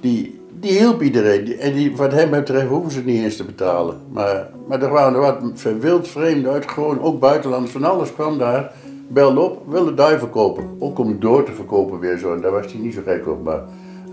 Die, 0.00 0.40
die 0.60 0.78
hielp 0.78 1.02
iedereen. 1.02 1.58
En 1.58 1.74
die, 1.74 1.96
wat 1.96 2.12
hem 2.12 2.30
betreft 2.30 2.68
hoeven 2.68 2.90
ze 2.90 2.96
het 2.96 3.06
niet 3.06 3.22
eens 3.22 3.36
te 3.36 3.44
betalen. 3.44 3.96
Maar, 4.12 4.50
maar 4.68 4.82
er 4.82 4.90
waren 4.90 5.14
er 5.14 5.20
wat 5.20 5.62
wild 5.80 6.08
vreemden 6.08 6.52
uit, 6.52 6.70
gewoon 6.70 7.00
ook 7.00 7.20
buitenlanders. 7.20 7.72
Van 7.72 7.84
alles 7.84 8.12
kwam 8.12 8.38
daar, 8.38 8.72
belde 9.08 9.40
op, 9.40 9.62
wilde 9.68 9.94
duiven 9.94 10.30
kopen. 10.30 10.76
Ook 10.78 10.98
om 10.98 11.20
door 11.20 11.44
te 11.44 11.52
verkopen 11.52 11.98
weer 11.98 12.18
zo. 12.18 12.34
En 12.34 12.40
daar 12.40 12.52
was 12.52 12.72
hij 12.72 12.80
niet 12.80 12.94
zo 12.94 13.00
gek 13.04 13.28
op. 13.28 13.44
Maar 13.44 13.62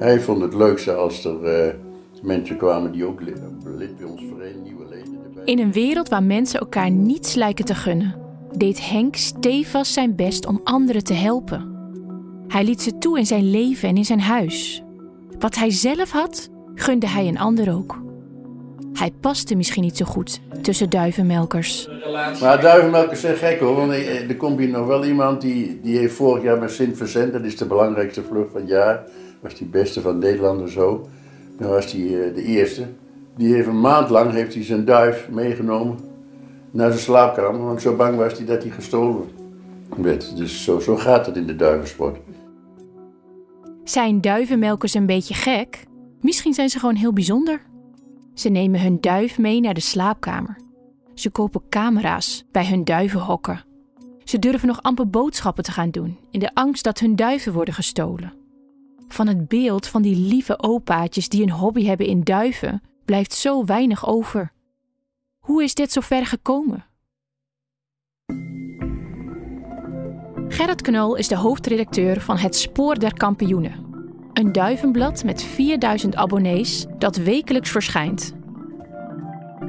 Hij 0.01 0.19
vond 0.19 0.41
het 0.41 0.53
leukste 0.53 0.93
als 0.93 1.25
er 1.25 1.43
eh, 1.43 1.73
mensen 2.21 2.57
kwamen 2.57 2.91
die 2.91 3.05
ook 3.05 3.21
lid, 3.21 3.37
lid 3.77 3.97
bij 3.97 4.07
ons 4.07 4.21
nieuwe 4.63 4.85
leden 4.89 5.19
erbij. 5.23 5.43
In 5.45 5.59
een 5.59 5.71
wereld 5.71 6.09
waar 6.09 6.23
mensen 6.23 6.59
elkaar 6.59 6.91
niets 6.91 7.35
lijken 7.35 7.65
te 7.65 7.75
gunnen, 7.75 8.15
deed 8.57 8.89
Henk 8.89 9.15
stevast 9.15 9.93
zijn 9.93 10.15
best 10.15 10.45
om 10.45 10.61
anderen 10.63 11.03
te 11.03 11.13
helpen. 11.13 11.75
Hij 12.47 12.63
liet 12.63 12.81
ze 12.81 12.97
toe 12.97 13.17
in 13.17 13.25
zijn 13.25 13.51
leven 13.51 13.89
en 13.89 13.97
in 13.97 14.05
zijn 14.05 14.21
huis. 14.21 14.83
Wat 15.39 15.55
hij 15.55 15.71
zelf 15.71 16.11
had, 16.11 16.49
gunde 16.75 17.07
hij 17.07 17.27
een 17.27 17.39
ander 17.39 17.73
ook. 17.73 18.01
Hij 18.93 19.11
paste 19.19 19.55
misschien 19.55 19.83
niet 19.83 19.97
zo 19.97 20.05
goed 20.05 20.41
tussen 20.61 20.89
duivenmelkers. 20.89 21.89
Maar 22.41 22.61
duivenmelkers 22.61 23.21
zijn 23.21 23.35
gek 23.35 23.59
hoor, 23.59 23.75
want 23.75 23.91
eh, 23.91 24.29
er 24.29 24.37
komt 24.37 24.59
hier 24.59 24.69
nog 24.69 24.87
wel 24.87 25.05
iemand 25.05 25.41
die, 25.41 25.79
die 25.81 25.97
heeft 25.97 26.13
vorig 26.13 26.43
jaar 26.43 26.59
met 26.59 26.71
Sint 26.71 26.97
Vincent, 26.97 27.33
dat 27.33 27.43
is 27.43 27.57
de 27.57 27.65
belangrijkste 27.65 28.23
vlucht 28.23 28.51
van 28.51 28.61
het 28.61 28.69
jaar, 28.69 29.03
was 29.41 29.55
die 29.55 29.67
beste 29.67 30.01
van 30.01 30.17
Nederland 30.17 30.61
of 30.61 30.69
zo. 30.69 31.07
Nou 31.57 31.71
was 31.71 31.91
die 31.91 32.23
eh, 32.23 32.35
de 32.35 32.43
eerste. 32.43 32.87
Die 33.35 33.53
heeft 33.53 33.67
een 33.67 33.81
maand 33.81 34.09
lang 34.09 34.31
heeft 34.31 34.53
hij 34.53 34.63
zijn 34.63 34.85
duif 34.85 35.29
meegenomen 35.29 35.97
naar 36.71 36.89
zijn 36.89 37.03
slaapkamer, 37.03 37.65
want 37.65 37.81
zo 37.81 37.95
bang 37.95 38.17
was 38.17 38.37
hij 38.37 38.45
dat 38.45 38.63
hij 38.63 38.71
gestolen 38.71 39.29
werd. 39.97 40.37
Dus 40.37 40.63
zo, 40.63 40.79
zo 40.79 40.95
gaat 40.95 41.25
het 41.25 41.35
in 41.35 41.47
de 41.47 41.55
duivensport. 41.55 42.17
Zijn 43.83 44.21
duivenmelkers 44.21 44.93
een 44.93 45.05
beetje 45.05 45.33
gek? 45.33 45.83
Misschien 46.21 46.53
zijn 46.53 46.69
ze 46.69 46.79
gewoon 46.79 46.95
heel 46.95 47.13
bijzonder. 47.13 47.61
Ze 48.33 48.49
nemen 48.49 48.81
hun 48.81 48.97
duif 49.01 49.37
mee 49.37 49.61
naar 49.61 49.73
de 49.73 49.81
slaapkamer. 49.81 50.57
Ze 51.13 51.29
kopen 51.29 51.61
camera's 51.69 52.45
bij 52.51 52.67
hun 52.67 52.83
duivenhokken. 52.83 53.63
Ze 54.23 54.39
durven 54.39 54.67
nog 54.67 54.81
amper 54.81 55.09
boodschappen 55.09 55.63
te 55.63 55.71
gaan 55.71 55.91
doen 55.91 56.17
in 56.31 56.39
de 56.39 56.53
angst 56.53 56.83
dat 56.83 56.99
hun 56.99 57.15
duiven 57.15 57.53
worden 57.53 57.73
gestolen. 57.73 58.40
Van 59.11 59.27
het 59.27 59.47
beeld 59.47 59.87
van 59.87 60.01
die 60.01 60.15
lieve 60.15 60.59
opaatjes 60.59 61.29
die 61.29 61.41
een 61.41 61.51
hobby 61.51 61.85
hebben 61.85 62.05
in 62.05 62.23
duiven 62.23 62.81
blijft 63.05 63.33
zo 63.33 63.65
weinig 63.65 64.07
over. 64.07 64.51
Hoe 65.39 65.63
is 65.63 65.73
dit 65.73 65.91
zo 65.91 66.01
ver 66.01 66.25
gekomen? 66.25 66.85
Gerrit 70.47 70.81
Knol 70.81 71.15
is 71.15 71.27
de 71.27 71.35
hoofdredacteur 71.35 72.21
van 72.21 72.37
Het 72.37 72.55
Spoor 72.55 72.99
der 72.99 73.13
Kampioenen. 73.13 73.85
Een 74.33 74.51
duivenblad 74.51 75.23
met 75.23 75.43
4000 75.43 76.15
abonnees 76.15 76.85
dat 76.97 77.15
wekelijks 77.15 77.69
verschijnt. 77.69 78.35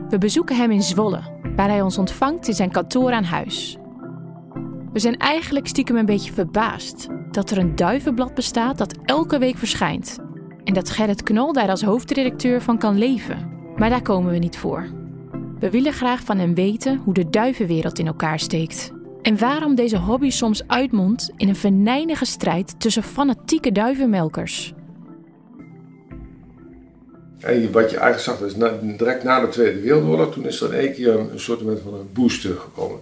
We 0.09 0.19
bezoeken 0.19 0.57
hem 0.57 0.71
in 0.71 0.83
Zwolle, 0.83 1.23
waar 1.57 1.69
hij 1.69 1.83
ons 1.83 1.99
ontvangt 1.99 2.49
in 2.49 2.55
zijn 2.55 2.71
kantoor 2.71 3.13
aan 3.13 3.25
huis. 3.25 3.77
We 4.93 4.99
zijn 4.99 5.17
eigenlijk 5.17 5.67
stiekem 5.67 5.97
een 5.97 6.07
beetje 6.07 6.33
verbaasd 6.33 7.09
dat 7.35 7.51
er 7.51 7.59
een 7.59 7.77
duivenblad 7.77 8.35
bestaat 8.35 8.79
dat 8.79 8.95
elke 9.05 9.39
week 9.39 9.57
verschijnt. 9.57 10.19
En 10.65 10.75
dat 10.75 10.91
Gerrit 10.91 11.23
Knol 11.23 11.53
daar 11.53 11.69
als 11.69 11.83
hoofdredacteur 11.83 12.63
van 12.63 12.79
kan 12.79 12.99
leven. 12.99 13.51
Maar 13.77 13.91
daar 13.91 14.03
komen 14.03 14.33
we 14.33 14.39
niet 14.39 14.57
voor. 14.57 14.87
We 15.59 15.71
willen 15.71 15.93
graag 15.93 16.21
van 16.21 16.39
hem 16.39 16.55
weten 16.55 17.01
hoe 17.05 17.15
de 17.15 17.31
duivenwereld 17.31 17.99
in 17.99 18.07
elkaar 18.07 18.39
steekt. 18.39 18.93
En 19.23 19.39
waarom 19.39 19.75
deze 19.75 19.99
hobby 19.99 20.31
soms 20.31 20.69
uitmondt 20.69 21.33
in 21.37 21.49
een 21.49 21.57
venijnige 21.57 22.25
strijd 22.25 22.81
tussen 22.81 23.03
fanatieke 23.03 23.73
duivenmelkers. 23.73 24.75
En 27.41 27.73
wat 27.73 27.91
je 27.91 27.99
eigenlijk 27.99 28.19
zag, 28.19 28.41
is 28.41 28.55
direct 28.97 29.25
na 29.25 29.41
de 29.41 29.49
Tweede 29.49 29.81
Wereldoorlog, 29.81 30.33
toen 30.33 30.47
is 30.47 30.61
er 30.61 30.75
in 30.75 30.81
één 30.81 30.93
keer 30.93 31.19
een, 31.19 31.33
een 31.33 31.41
soort 31.41 31.61
van 31.61 31.95
een 31.95 32.09
booster 32.13 32.55
gekomen. 32.57 33.01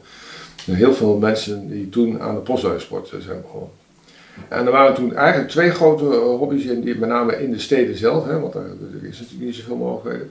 Heel 0.65 0.95
veel 0.95 1.17
mensen 1.17 1.69
die 1.69 1.89
toen 1.89 2.21
aan 2.21 2.35
de 2.35 2.41
postduivensport 2.41 3.13
zijn 3.21 3.43
begonnen. 3.43 3.80
En 4.49 4.67
er 4.67 4.73
waren 4.73 4.95
toen 4.95 5.15
eigenlijk 5.15 5.51
twee 5.51 5.71
grote 5.71 6.05
hobby's, 6.05 6.65
in, 6.65 6.81
die, 6.81 6.99
met 6.99 7.09
name 7.09 7.43
in 7.43 7.51
de 7.51 7.59
steden 7.59 7.97
zelf, 7.97 8.27
hè, 8.27 8.41
want 8.41 8.53
daar 8.53 8.65
is 9.03 9.19
natuurlijk 9.19 9.45
niet 9.45 9.55
zoveel 9.55 9.77
mogelijkheden. 9.77 10.31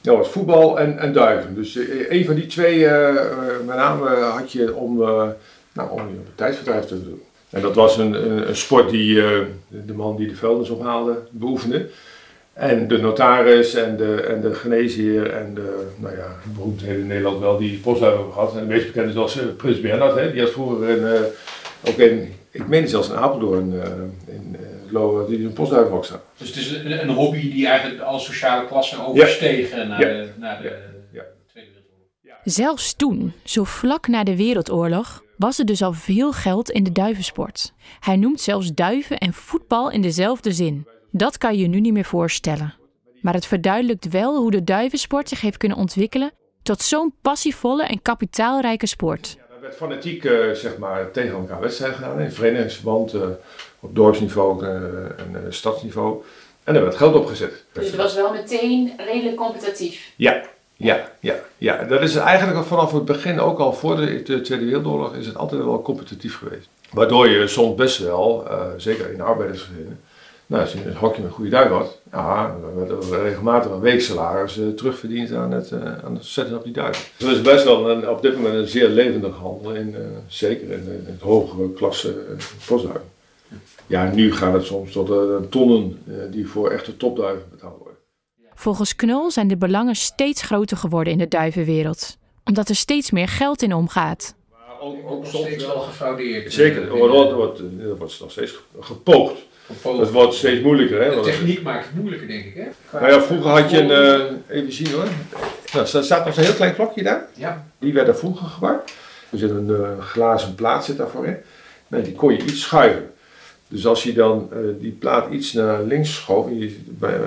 Dat 0.00 0.16
was 0.16 0.28
voetbal 0.28 0.78
en, 0.78 0.98
en 0.98 1.12
duiven. 1.12 1.54
Dus 1.54 1.78
een 2.08 2.24
van 2.24 2.34
die 2.34 2.46
twee, 2.46 2.86
met 3.66 3.76
name 3.76 4.08
had 4.08 4.52
je 4.52 4.74
om, 4.74 4.96
nou, 5.72 5.90
om 5.90 6.02
je 6.36 6.84
te 6.86 7.04
doen. 7.04 7.22
En 7.50 7.62
dat 7.62 7.74
was 7.74 7.98
een, 7.98 8.48
een, 8.48 8.56
sport 8.56 8.90
die 8.90 9.14
de 9.68 9.92
man 9.94 10.16
die 10.16 10.28
de 10.28 10.36
vuilnis 10.36 10.70
ophaalde 10.70 11.18
beoefende. 11.30 11.86
En 12.52 12.88
de 12.88 12.98
notaris 12.98 13.74
en 13.74 13.96
de, 13.96 14.22
en 14.22 14.40
de 14.40 14.54
geneesheer 14.54 15.30
en 15.30 15.54
de, 15.54 15.86
nou 15.96 16.16
ja, 16.16 16.36
beroemdheden 16.54 17.00
in 17.00 17.06
Nederland 17.06 17.40
wel 17.40 17.58
die 17.58 17.78
postduiven 17.78 18.18
hebben 18.18 18.34
gehad. 18.34 18.54
En 18.54 18.68
de 18.68 18.74
meest 18.74 18.86
bekende 18.86 19.12
was 19.12 19.38
Prins 19.56 19.80
Bernhard, 19.80 20.14
hè, 20.14 20.32
die 20.32 20.40
had 20.40 20.50
vroeger 20.50 21.30
ook 21.88 21.96
in, 21.96 22.34
ik 22.50 22.66
meen 22.66 22.88
zelfs 22.88 23.08
in 23.08 23.16
Apeldoorn, 23.16 23.72
in 24.26 24.56
Lo, 24.90 25.26
die 25.26 25.44
een 25.44 25.52
postduivenhok 25.52 26.04
staan. 26.04 26.20
Dus 26.36 26.48
het 26.48 26.56
is 26.56 26.70
een, 26.72 27.02
een, 27.02 27.14
hobby 27.14 27.52
die 27.52 27.66
eigenlijk 27.66 28.00
alle 28.00 28.18
sociale 28.18 28.66
klassen 28.66 29.06
overstegen 29.06 29.78
ja. 29.78 29.84
naar, 29.84 30.00
ja. 30.00 30.06
de, 30.06 30.30
naar 30.38 30.62
de 30.62 30.68
ja. 31.12 31.22
Tweede 31.46 31.70
Wereldoorlog. 31.70 32.40
Zelfs 32.44 32.94
toen, 32.94 33.32
zo 33.44 33.64
vlak 33.64 34.08
na 34.08 34.24
de 34.24 34.36
Wereldoorlog, 34.36 35.22
was 35.36 35.58
er 35.58 35.64
dus 35.64 35.82
al 35.82 35.92
veel 35.92 36.32
geld 36.32 36.70
in 36.70 36.84
de 36.84 36.92
duivensport. 36.92 37.72
Hij 38.00 38.16
noemt 38.16 38.40
zelfs 38.40 38.74
duiven 38.74 39.18
en 39.18 39.32
voetbal 39.32 39.90
in 39.90 40.02
dezelfde 40.02 40.52
zin. 40.52 40.86
Dat 41.10 41.38
kan 41.38 41.58
je 41.58 41.66
nu 41.66 41.80
niet 41.80 41.92
meer 41.92 42.04
voorstellen. 42.04 42.74
Maar 43.20 43.34
het 43.34 43.46
verduidelijkt 43.46 44.08
wel 44.08 44.36
hoe 44.36 44.50
de 44.50 44.64
duivensport 44.64 45.28
zich 45.28 45.40
heeft 45.40 45.56
kunnen 45.56 45.78
ontwikkelen 45.78 46.32
tot 46.62 46.82
zo'n 46.82 47.14
passievolle 47.22 47.84
en 47.84 48.02
kapitaalrijke 48.02 48.86
sport. 48.86 49.38
Er 49.60 49.66
werd 49.66 49.78
fanatiek 49.78 50.24
uh, 50.24 50.50
zeg 50.52 50.78
maar, 50.78 51.10
tegen 51.10 51.34
elkaar 51.34 51.60
wedstrijden 51.60 51.96
gedaan 51.98 52.20
in 52.20 52.30
verenigingsverband, 52.30 53.14
uh, 53.14 53.22
op 53.80 53.94
dorpsniveau 53.94 54.66
en 54.66 55.46
stadsniveau. 55.48 56.22
En 56.64 56.76
er 56.76 56.82
werd 56.82 56.96
geld 56.96 57.14
opgezet. 57.14 57.64
Dus 57.72 57.86
het 57.86 57.96
was 57.96 58.14
wel 58.14 58.32
meteen 58.32 58.92
redelijk 58.96 59.36
competitief? 59.36 60.12
Ja, 60.16 60.42
ja, 60.76 61.10
ja, 61.20 61.34
ja. 61.58 61.84
Dat 61.84 62.02
is 62.02 62.16
eigenlijk 62.16 62.66
vanaf 62.66 62.92
het 62.92 63.04
begin, 63.04 63.40
ook 63.40 63.58
al 63.58 63.72
voor 63.72 63.96
de, 63.96 64.22
de 64.22 64.40
Tweede 64.40 64.64
Wereldoorlog, 64.64 65.14
is 65.14 65.26
het 65.26 65.36
altijd 65.36 65.64
wel 65.64 65.82
competitief 65.82 66.38
geweest. 66.38 66.68
Waardoor 66.92 67.28
je 67.28 67.48
soms 67.48 67.74
best 67.74 67.98
wel, 67.98 68.46
zeker 68.76 69.10
in 69.10 69.16
de 69.16 69.22
arbeidersgezinnen, 69.22 70.00
nou, 70.50 70.62
als 70.62 70.72
je 70.72 70.84
een 70.84 70.96
hokje 70.96 71.22
met 71.22 71.32
goede 71.32 71.50
duif 71.50 71.68
had, 71.68 71.98
ja, 72.12 72.56
dan 72.60 72.74
werd 72.74 72.90
er 72.90 73.22
regelmatig 73.22 73.70
een 73.70 73.80
weeksalaris 73.80 74.58
uh, 74.58 74.68
terugverdiend 74.68 75.32
aan 75.32 75.52
het, 75.52 75.70
uh, 75.70 76.04
aan 76.04 76.14
het 76.14 76.24
zetten 76.24 76.56
op 76.56 76.64
die 76.64 76.72
duif. 76.72 77.12
Dus 77.16 77.28
het 77.28 77.36
is 77.36 77.42
best 77.42 77.64
wel 77.64 77.90
een, 77.90 78.08
op 78.08 78.22
dit 78.22 78.36
moment 78.36 78.54
een 78.54 78.68
zeer 78.68 78.88
levendig 78.88 79.36
handel, 79.36 79.74
in, 79.74 79.88
uh, 79.88 79.98
zeker 80.26 80.70
in, 80.70 80.82
in, 80.82 81.04
het 81.06 81.20
hogere 81.20 81.72
klasse 81.72 82.14
postduiven. 82.66 83.10
Ja, 83.86 84.10
nu 84.12 84.32
gaat 84.32 84.52
het 84.52 84.64
soms 84.64 84.92
tot 84.92 85.10
tonnen 85.50 86.02
die 86.30 86.48
voor 86.48 86.70
echte 86.70 86.96
topduiven 86.96 87.44
betaald 87.50 87.78
worden. 87.78 87.96
Volgens 88.54 88.96
Knol 88.96 89.30
zijn 89.30 89.48
de 89.48 89.56
belangen 89.56 89.96
steeds 89.96 90.42
groter 90.42 90.76
geworden 90.76 91.12
in 91.12 91.18
de 91.18 91.28
duivenwereld, 91.28 92.16
omdat 92.44 92.68
er 92.68 92.76
steeds 92.76 93.10
meer 93.10 93.28
geld 93.28 93.62
in 93.62 93.74
omgaat. 93.74 94.34
Maar 94.50 94.80
ook, 94.80 95.10
ook 95.10 95.26
soms 95.26 95.46
steeds 95.46 95.66
wel 95.66 95.80
gefraudeerd. 95.80 96.52
Zeker, 96.52 96.82
er 96.82 96.96
wordt, 96.96 97.30
er 97.30 97.36
wordt, 97.36 97.58
er 97.58 97.96
wordt 97.96 98.20
nog 98.20 98.30
steeds 98.30 98.60
gepoogd. 98.80 99.48
Het 99.82 100.10
wordt 100.10 100.34
steeds 100.34 100.62
moeilijker. 100.62 101.02
Hè? 101.02 101.14
De 101.14 101.20
techniek 101.20 101.62
maakt 101.62 101.84
het 101.86 101.94
moeilijker, 101.94 102.28
denk 102.28 102.44
ik, 102.44 102.54
hè? 102.54 102.64
Qua- 102.88 103.00
Nou 103.00 103.12
ja, 103.12 103.20
vroeger 103.22 103.50
had 103.50 103.70
je 103.70 103.78
een, 103.80 103.90
eh, 104.48 104.56
even 104.58 104.72
zien 104.72 104.90
hoor. 104.92 105.04
Nou, 105.72 105.86
er 105.94 106.04
staat 106.04 106.26
nog 106.26 106.36
een 106.36 106.44
heel 106.44 106.52
klein 106.54 106.74
klokje 106.74 107.02
daar. 107.02 107.26
Ja. 107.34 107.66
Die 107.78 107.92
werden 107.92 108.16
vroeger 108.16 108.46
gebruikt. 108.46 108.92
Er 109.30 109.38
zit 109.38 109.50
een 109.50 109.70
eh, 109.74 110.04
glazen 110.04 110.54
plaat 110.54 110.84
zit 110.84 110.96
daarvoor 110.96 111.26
in. 111.26 111.36
Nou, 111.88 112.02
die 112.02 112.12
kon 112.12 112.32
je 112.32 112.42
iets 112.42 112.60
schuiven. 112.60 113.10
Dus 113.68 113.86
als 113.86 114.02
je 114.02 114.12
dan 114.12 114.48
eh, 114.52 114.58
die 114.80 114.90
plaat 114.92 115.32
iets 115.32 115.52
naar 115.52 115.82
links 115.82 116.14
schoof 116.14 116.46
en 116.46 116.58
je 116.58 116.76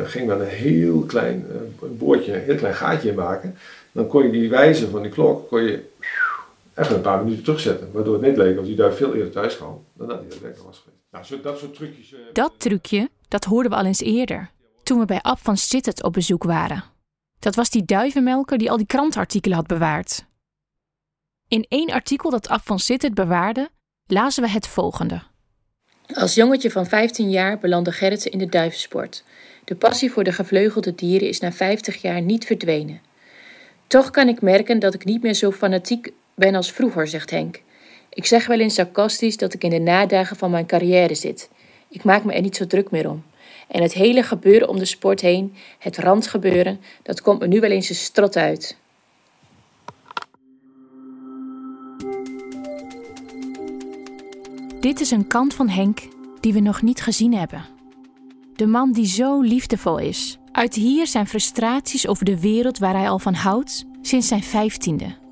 ging 0.05 0.27
dan 0.27 0.41
een 0.41 0.47
heel 0.47 0.99
klein 0.99 1.45
eh, 1.51 1.55
boordje, 1.89 2.33
een 2.33 2.41
heel 2.41 2.55
klein 2.55 2.75
gaatje 2.75 3.09
in 3.09 3.15
maken, 3.15 3.57
dan 3.91 4.07
kon 4.07 4.23
je 4.23 4.31
die 4.31 4.49
wijzer 4.49 4.89
van 4.89 5.01
die 5.01 5.11
klok 5.11 5.47
kon 5.49 5.63
je 5.63 5.79
even 6.75 6.95
een 6.95 7.01
paar 7.01 7.23
minuten 7.23 7.43
terugzetten. 7.43 7.89
Waardoor 7.91 8.13
het 8.13 8.21
net 8.21 8.37
leek 8.37 8.57
als 8.57 8.67
die 8.67 8.75
daar 8.75 8.93
veel 8.93 9.13
eerder 9.13 9.31
thuis 9.31 9.57
kwam 9.57 9.83
dan 9.93 10.07
dat 10.07 10.19
hij 10.19 10.27
dat 10.29 10.37
lekker 10.41 10.63
was 10.65 10.77
geweest. 10.83 10.92
Nou, 11.13 11.25
zo, 11.25 11.41
dat 11.41 11.59
soort 11.59 11.73
trucjes. 11.75 12.13
eh, 12.13 12.19
Dat 12.33 12.53
trucje, 12.57 13.09
dat 13.27 13.43
hoorden 13.43 13.71
we 13.71 13.77
al 13.77 13.85
eens 13.85 14.01
eerder, 14.01 14.51
toen 14.83 14.99
we 14.99 15.05
bij 15.05 15.21
Ab 15.21 15.39
van 15.39 15.57
Sittert 15.57 16.03
op 16.03 16.13
bezoek 16.13 16.43
waren. 16.43 16.83
Dat 17.39 17.55
was 17.55 17.69
die 17.69 17.85
duivenmelker 17.85 18.57
die 18.57 18.71
al 18.71 18.77
die 18.77 18.85
krantartikelen 18.85 19.57
had 19.57 19.67
bewaard. 19.67 20.25
In 21.47 21.65
één 21.69 21.89
artikel 21.91 22.29
dat 22.29 22.47
Ab 22.49 22.61
van 22.63 22.79
Sittert 22.79 23.13
bewaarde, 23.13 23.69
lazen 24.05 24.43
we 24.43 24.49
het 24.49 24.67
volgende. 24.67 25.21
Als 26.13 26.33
jongetje 26.33 26.71
van 26.71 26.85
15 26.85 27.29
jaar 27.29 27.59
belandde 27.59 27.91
Gerritsen 27.91 28.31
in 28.31 28.37
de 28.37 28.49
duivensport. 28.49 29.23
De 29.65 29.75
passie 29.75 30.11
voor 30.11 30.23
de 30.23 30.31
gevleugelde 30.31 30.95
dieren 30.95 31.27
is 31.27 31.39
na 31.39 31.51
50 31.51 32.01
jaar 32.01 32.21
niet 32.21 32.45
verdwenen. 32.45 33.01
Toch 33.87 34.09
kan 34.09 34.27
ik 34.27 34.41
merken 34.41 34.79
dat 34.79 34.93
ik 34.93 35.05
niet 35.05 35.21
meer 35.21 35.33
zo 35.33 35.51
fanatiek 35.51 36.11
ben 36.35 36.55
als 36.55 36.71
vroeger, 36.71 37.07
zegt 37.07 37.29
Henk. 37.29 37.61
Ik 38.13 38.25
zeg 38.25 38.47
wel 38.47 38.59
eens 38.59 38.73
sarcastisch 38.73 39.37
dat 39.37 39.53
ik 39.53 39.63
in 39.63 39.69
de 39.69 39.79
nadagen 39.79 40.35
van 40.35 40.51
mijn 40.51 40.65
carrière 40.65 41.15
zit. 41.15 41.49
Ik 41.89 42.03
maak 42.03 42.23
me 42.23 42.33
er 42.33 42.41
niet 42.41 42.55
zo 42.55 42.67
druk 42.67 42.91
meer 42.91 43.09
om. 43.09 43.23
En 43.67 43.81
het 43.81 43.93
hele 43.93 44.23
gebeuren 44.23 44.69
om 44.69 44.77
de 44.77 44.85
sport 44.85 45.21
heen, 45.21 45.55
het 45.79 45.97
randgebeuren, 45.97 46.79
dat 47.03 47.21
komt 47.21 47.39
me 47.39 47.47
nu 47.47 47.59
wel 47.59 47.69
eens 47.69 47.89
een 47.89 47.95
strot 47.95 48.35
uit. 48.35 48.77
Dit 54.79 54.99
is 54.99 55.11
een 55.11 55.27
kant 55.27 55.53
van 55.53 55.69
Henk 55.69 55.99
die 56.39 56.53
we 56.53 56.59
nog 56.59 56.81
niet 56.81 57.01
gezien 57.01 57.33
hebben. 57.33 57.65
De 58.55 58.65
man 58.65 58.91
die 58.91 59.07
zo 59.07 59.41
liefdevol 59.41 59.97
is. 59.97 60.37
Uit 60.51 60.75
hier 60.75 61.07
zijn 61.07 61.27
frustraties 61.27 62.07
over 62.07 62.25
de 62.25 62.39
wereld 62.39 62.77
waar 62.77 62.95
hij 62.95 63.09
al 63.09 63.19
van 63.19 63.33
houdt 63.33 63.85
sinds 64.01 64.27
zijn 64.27 64.43
vijftiende. 64.43 65.22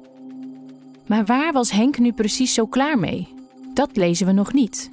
Maar 1.11 1.25
waar 1.25 1.53
was 1.53 1.71
Henk 1.71 1.97
nu 1.97 2.11
precies 2.11 2.53
zo 2.53 2.65
klaar 2.65 2.99
mee? 2.99 3.27
Dat 3.73 3.95
lezen 3.95 4.25
we 4.25 4.31
nog 4.31 4.53
niet. 4.53 4.89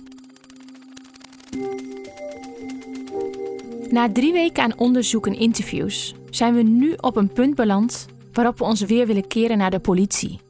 Na 3.90 4.12
drie 4.12 4.32
weken 4.32 4.62
aan 4.62 4.78
onderzoek 4.78 5.26
en 5.26 5.38
interviews 5.38 6.14
zijn 6.30 6.54
we 6.54 6.62
nu 6.62 6.92
op 7.00 7.16
een 7.16 7.32
punt 7.32 7.54
beland 7.54 8.06
waarop 8.32 8.58
we 8.58 8.64
ons 8.64 8.80
weer 8.80 9.06
willen 9.06 9.26
keren 9.26 9.58
naar 9.58 9.70
de 9.70 9.78
politie. 9.78 10.40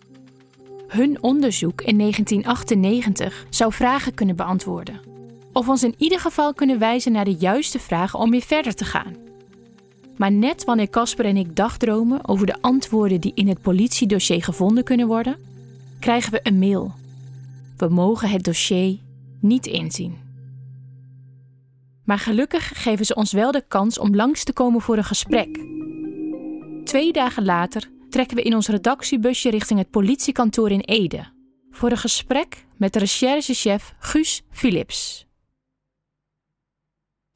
Hun 0.87 1.22
onderzoek 1.22 1.80
in 1.82 1.98
1998 1.98 3.46
zou 3.50 3.72
vragen 3.72 4.14
kunnen 4.14 4.37
beantwoorden. 4.37 5.00
Of 5.52 5.68
ons 5.68 5.82
in 5.82 5.94
ieder 5.98 6.20
geval 6.20 6.54
kunnen 6.54 6.78
wijzen 6.78 7.12
naar 7.12 7.25
de 7.25 7.37
juiste 7.38 7.78
vragen 7.78 8.18
om 8.18 8.30
weer 8.30 8.42
verder 8.42 8.75
te 8.75 8.84
gaan. 8.84 9.16
Maar 10.16 10.32
net 10.32 10.64
wanneer 10.64 10.90
Casper 10.90 11.25
en 11.25 11.37
ik 11.37 11.56
dagdromen 11.56 12.28
over 12.28 12.46
de 12.46 12.56
antwoorden 12.60 13.20
die 13.20 13.32
in 13.34 13.48
het 13.48 13.60
politiedossier 13.60 14.42
gevonden 14.42 14.84
kunnen 14.84 15.06
worden, 15.06 15.47
krijgen 16.00 16.32
we 16.32 16.40
een 16.42 16.58
mail. 16.58 16.94
We 17.76 17.88
mogen 17.88 18.30
het 18.30 18.44
dossier 18.44 18.98
niet 19.40 19.66
inzien. 19.66 20.16
Maar 22.04 22.18
gelukkig 22.18 22.82
geven 22.82 23.06
ze 23.06 23.14
ons 23.14 23.32
wel 23.32 23.52
de 23.52 23.64
kans 23.68 23.98
om 23.98 24.14
langs 24.14 24.44
te 24.44 24.52
komen 24.52 24.80
voor 24.80 24.96
een 24.96 25.04
gesprek. 25.04 25.58
Twee 26.84 27.12
dagen 27.12 27.44
later 27.44 27.90
trekken 28.10 28.36
we 28.36 28.42
in 28.42 28.54
ons 28.54 28.68
redactiebusje 28.68 29.50
richting 29.50 29.78
het 29.78 29.90
politiekantoor 29.90 30.70
in 30.70 30.80
Ede. 30.80 31.26
Voor 31.70 31.90
een 31.90 31.96
gesprek 31.96 32.66
met 32.76 32.92
de 32.92 32.98
recherchechef 32.98 33.94
Guus 33.98 34.42
Philips. 34.50 35.27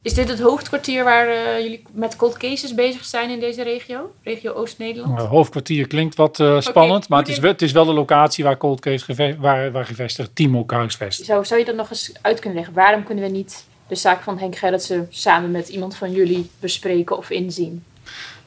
Is 0.03 0.15
dit 0.15 0.29
het 0.29 0.41
hoofdkwartier 0.41 1.05
waar 1.05 1.29
uh, 1.29 1.61
jullie 1.61 1.83
met 1.93 2.17
cold 2.17 2.37
cases 2.37 2.75
bezig 2.75 3.05
zijn 3.05 3.31
in 3.31 3.41
deze 3.41 3.63
regio? 3.63 4.15
Regio 4.23 4.53
Oost-Nederland? 4.53 5.19
Uh, 5.19 5.29
hoofdkwartier 5.29 5.87
klinkt 5.87 6.15
wat 6.15 6.39
uh, 6.39 6.61
spannend, 6.61 7.05
okay, 7.05 7.07
maar 7.09 7.19
het 7.19 7.29
is, 7.29 7.39
wel, 7.39 7.51
het 7.51 7.63
is, 7.63 7.73
wel 7.73 7.85
de 7.85 7.93
locatie 7.93 8.45
waar 8.45 8.57
cold 8.57 8.81
case 8.81 9.05
geve 9.05 9.37
waar, 9.39 9.73
waar 9.73 9.85
gevestigd 9.85 10.31
team 10.35 10.55
elkaar 10.55 10.79
huisvestigt. 10.79 11.29
Zou, 11.29 11.45
zou 11.45 11.61
je 11.61 11.67
dat 11.67 11.77
nog 11.77 11.91
eens 11.91 12.13
uit 12.21 12.39
kunnen 12.39 12.59
leggen? 12.59 12.75
Waarom 12.75 13.05
kunnen 13.05 13.25
we 13.25 13.31
niet 13.31 13.67
de 13.87 13.95
zaak 13.95 14.23
van 14.23 14.39
Henk 14.39 14.57
Gerritsen 14.57 15.07
samen 15.11 15.51
met 15.51 15.69
iemand 15.69 15.97
van 15.97 16.13
jullie 16.13 16.51
bespreken 16.61 17.17
of 17.17 17.31
inzien? 17.31 17.85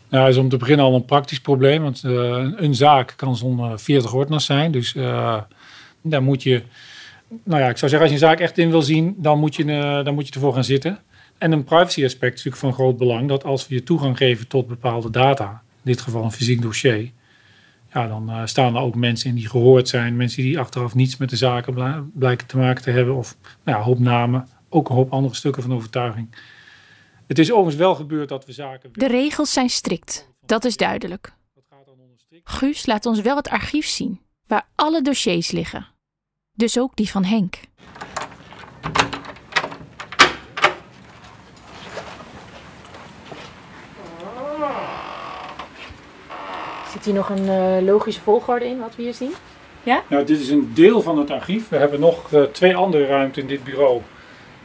Nou, 0.10 0.30
is 0.30 0.38
om 0.38 0.50
te 0.50 0.58
beginnen 0.58 0.86
al 0.86 0.96
een 0.96 1.06
praktisch 1.06 1.40
probleem. 1.40 1.82
Want 1.82 2.04
uh, 2.06 2.48
een 2.56 2.76
zaak 2.76 3.14
kan 3.16 3.36
zo'n 3.36 3.80
40 3.80 4.14
ordners 4.14 4.46
zijn. 4.46 4.72
Dus 4.72 4.94
uh, 4.94 5.42
daar 6.02 6.24
moet 6.24 6.44
je... 6.44 6.62
Nou 7.44 7.62
ja, 7.62 7.70
ik 7.70 7.78
zou 7.78 7.92
zeggen, 7.92 8.00
als 8.00 8.20
je 8.20 8.26
een 8.26 8.32
zaak 8.32 8.40
echt 8.40 8.58
in 8.58 8.70
wil 8.70 8.82
zien, 8.82 9.16
dan 9.18 9.40
moet 9.40 9.56
je, 9.56 9.64
uh, 9.64 10.04
dan 10.04 10.14
moet 10.14 10.28
je 10.28 10.34
ervoor 10.34 10.54
gaan 10.54 10.64
zitten. 10.64 11.00
En 11.38 11.51
een 11.51 11.63
privacy 11.63 12.04
aspect 12.04 12.38
is 12.38 12.44
natuurlijk 12.44 12.56
van 12.56 12.74
groot 12.74 12.98
belang. 12.98 13.27
Dat 13.27 13.44
als 13.44 13.68
we 13.68 13.75
je 13.75 13.84
toegang 13.84 14.18
geven 14.18 14.48
tot 14.48 14.68
bepaalde 14.68 15.10
data, 15.10 15.63
in 15.70 15.92
dit 15.92 16.01
geval 16.01 16.24
een 16.24 16.32
fysiek 16.32 16.62
dossier... 16.62 17.12
Ja, 17.94 18.08
dan 18.08 18.48
staan 18.48 18.75
er 18.75 18.82
ook 18.82 18.96
mensen 18.96 19.30
in 19.30 19.36
die 19.36 19.50
gehoord 19.50 19.88
zijn. 19.88 20.15
Mensen 20.15 20.44
die 20.44 20.60
achteraf 20.60 20.96
niets 20.96 21.18
met 21.18 21.30
de 21.30 21.36
zaken 21.36 22.12
blijken 22.13 22.48
te 22.48 22.58
maken 22.58 22.84
te 22.84 22.92
hebben. 22.92 23.15
Of 23.15 23.38
nou 23.63 23.77
ja, 23.77 23.84
hoop 23.84 24.00
namen, 24.00 24.48
ook 24.70 24.89
een 24.89 24.96
hoop 24.96 25.12
andere 25.12 25.36
stukken 25.36 25.62
van 25.63 25.74
overtuiging. 25.74 26.36
Het 27.27 27.39
is 27.39 27.51
overigens 27.51 27.75
wel 27.75 27.96
gebeurd 27.96 28.30
dat 28.30 28.46
we 28.46 28.51
zaken. 28.51 28.89
De 28.94 29.08
regels 29.08 29.54
zijn 29.54 29.70
strikt, 29.70 30.30
dat 30.46 30.65
is 30.65 30.77
duidelijk. 30.77 31.34
Guus 32.44 32.86
laat 32.86 33.06
ons 33.06 33.22
wel 33.22 33.36
het 33.36 33.50
archief 33.50 33.86
zien, 33.86 34.20
waar 34.48 34.68
alle 34.75 35.01
dossiers 35.01 35.51
liggen. 35.51 35.88
Dus 36.54 36.80
ook 36.80 36.96
die 36.96 37.10
van 37.10 37.24
Henk. 37.24 37.60
Zit 46.96 47.06
hier 47.06 47.14
nog 47.14 47.30
een 47.30 47.46
uh, 47.46 47.78
logische 47.82 48.22
volgorde 48.22 48.65
in 48.65 48.80
wat 48.80 48.96
we 48.96 49.04
hier 49.04 49.13
zien? 49.13 49.34
Ja? 49.84 50.04
Nou, 50.10 50.26
dit 50.26 50.39
is 50.39 50.50
een 50.50 50.74
deel 50.74 51.02
van 51.02 51.17
het 51.17 51.32
archief. 51.32 51.69
We 51.69 51.78
hebben 51.78 52.00
nog 52.00 52.32
uh, 52.32 52.43
twee 52.43 52.76
andere 52.76 53.06
ruimten 53.06 53.41
in 53.41 53.48
dit 53.48 53.63
bureau 53.63 54.02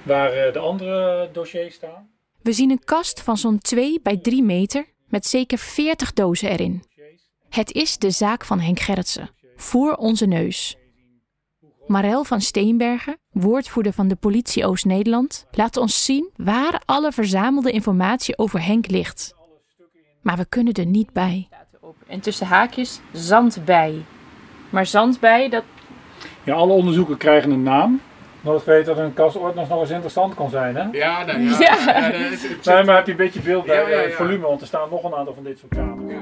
waar 0.02 0.46
uh, 0.46 0.52
de 0.52 0.58
andere 0.58 1.28
dossiers 1.32 1.74
staan. 1.74 2.10
We 2.42 2.52
zien 2.52 2.70
een 2.70 2.84
kast 2.84 3.22
van 3.22 3.36
zo'n 3.36 3.58
2 3.58 4.00
bij 4.02 4.16
3 4.16 4.42
meter 4.42 4.84
met 5.08 5.26
zeker 5.26 5.58
40 5.58 6.12
dozen 6.12 6.50
erin. 6.50 6.84
Het 7.48 7.72
is 7.72 7.98
de 7.98 8.10
zaak 8.10 8.44
van 8.44 8.60
Henk 8.60 8.80
Gerritsen, 8.80 9.30
voor 9.56 9.94
onze 9.94 10.26
neus. 10.26 10.76
Marel 11.86 12.24
van 12.24 12.40
Steenbergen, 12.40 13.18
woordvoerder 13.30 13.92
van 13.92 14.08
de 14.08 14.16
politie 14.16 14.66
Oost-Nederland, 14.66 15.46
laat 15.50 15.76
ons 15.76 16.04
zien 16.04 16.30
waar 16.36 16.82
alle 16.84 17.12
verzamelde 17.12 17.70
informatie 17.70 18.38
over 18.38 18.64
Henk 18.64 18.90
ligt. 18.90 19.34
Maar 20.22 20.36
we 20.36 20.46
kunnen 20.48 20.72
er 20.72 20.86
niet 20.86 21.12
bij. 21.12 21.48
En 22.06 22.20
tussen 22.20 22.46
haakjes 22.46 23.00
zandbij. 23.12 24.04
Maar 24.70 24.86
zandbij, 24.86 25.48
dat... 25.48 25.64
Ja, 26.42 26.54
alle 26.54 26.72
onderzoeken 26.72 27.16
krijgen 27.16 27.50
een 27.50 27.62
naam. 27.62 28.00
Nooit 28.40 28.64
weten 28.64 28.94
dat 28.96 29.04
een 29.04 29.14
kastordners 29.14 29.68
nog 29.68 29.80
eens 29.80 29.90
interessant 29.90 30.34
kan 30.34 30.50
zijn, 30.50 30.76
hè? 30.76 30.82
Ja, 30.92 31.24
nou, 31.24 31.40
ja. 31.40 31.58
ja. 31.58 31.76
ja 31.86 32.10
dat 32.10 32.20
is, 32.30 32.42
het 32.48 32.64
nee, 32.64 32.84
maar 32.84 32.96
heb 32.96 33.06
je 33.06 33.10
een 33.10 33.16
beetje 33.16 33.40
beeld 33.40 33.66
bij 33.66 33.90
ja, 33.90 33.96
het 33.96 34.14
volume, 34.14 34.46
want 34.46 34.60
er 34.60 34.66
staan 34.66 34.88
nog 34.90 35.04
een 35.04 35.14
aantal 35.14 35.34
van 35.34 35.44
dit 35.44 35.58
soort 35.58 35.74
kamers. 35.74 36.14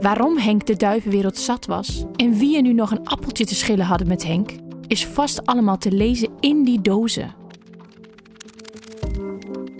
Waarom 0.00 0.38
Henk 0.38 0.66
de 0.66 0.76
duivenwereld 0.76 1.38
zat 1.38 1.66
was 1.66 2.04
en 2.16 2.32
wie 2.32 2.56
er 2.56 2.62
nu 2.62 2.72
nog 2.72 2.90
een 2.90 3.08
appeltje 3.08 3.44
te 3.44 3.54
schillen 3.54 3.86
hadden 3.86 4.08
met 4.08 4.24
Henk, 4.24 4.50
is 4.86 5.06
vast 5.06 5.46
allemaal 5.46 5.78
te 5.78 5.92
lezen 5.92 6.28
in 6.40 6.64
die 6.64 6.80
dozen. 6.80 7.34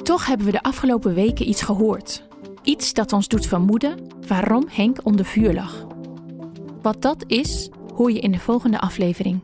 Toch 0.03 0.27
hebben 0.27 0.47
we 0.47 0.53
de 0.53 0.63
afgelopen 0.63 1.15
weken 1.15 1.49
iets 1.49 1.63
gehoord. 1.63 2.23
Iets 2.67 2.93
dat 2.93 3.13
ons 3.13 3.29
doet 3.29 3.47
vermoeden 3.47 3.99
waarom 4.29 4.65
Henk 4.71 4.99
onder 5.03 5.25
vuur 5.25 5.55
lag. 5.55 5.87
Wat 6.83 7.03
dat 7.03 7.25
is, 7.27 7.71
hoor 7.95 8.13
je 8.13 8.19
in 8.19 8.33
de 8.33 8.39
volgende 8.39 8.81
aflevering. 8.81 9.41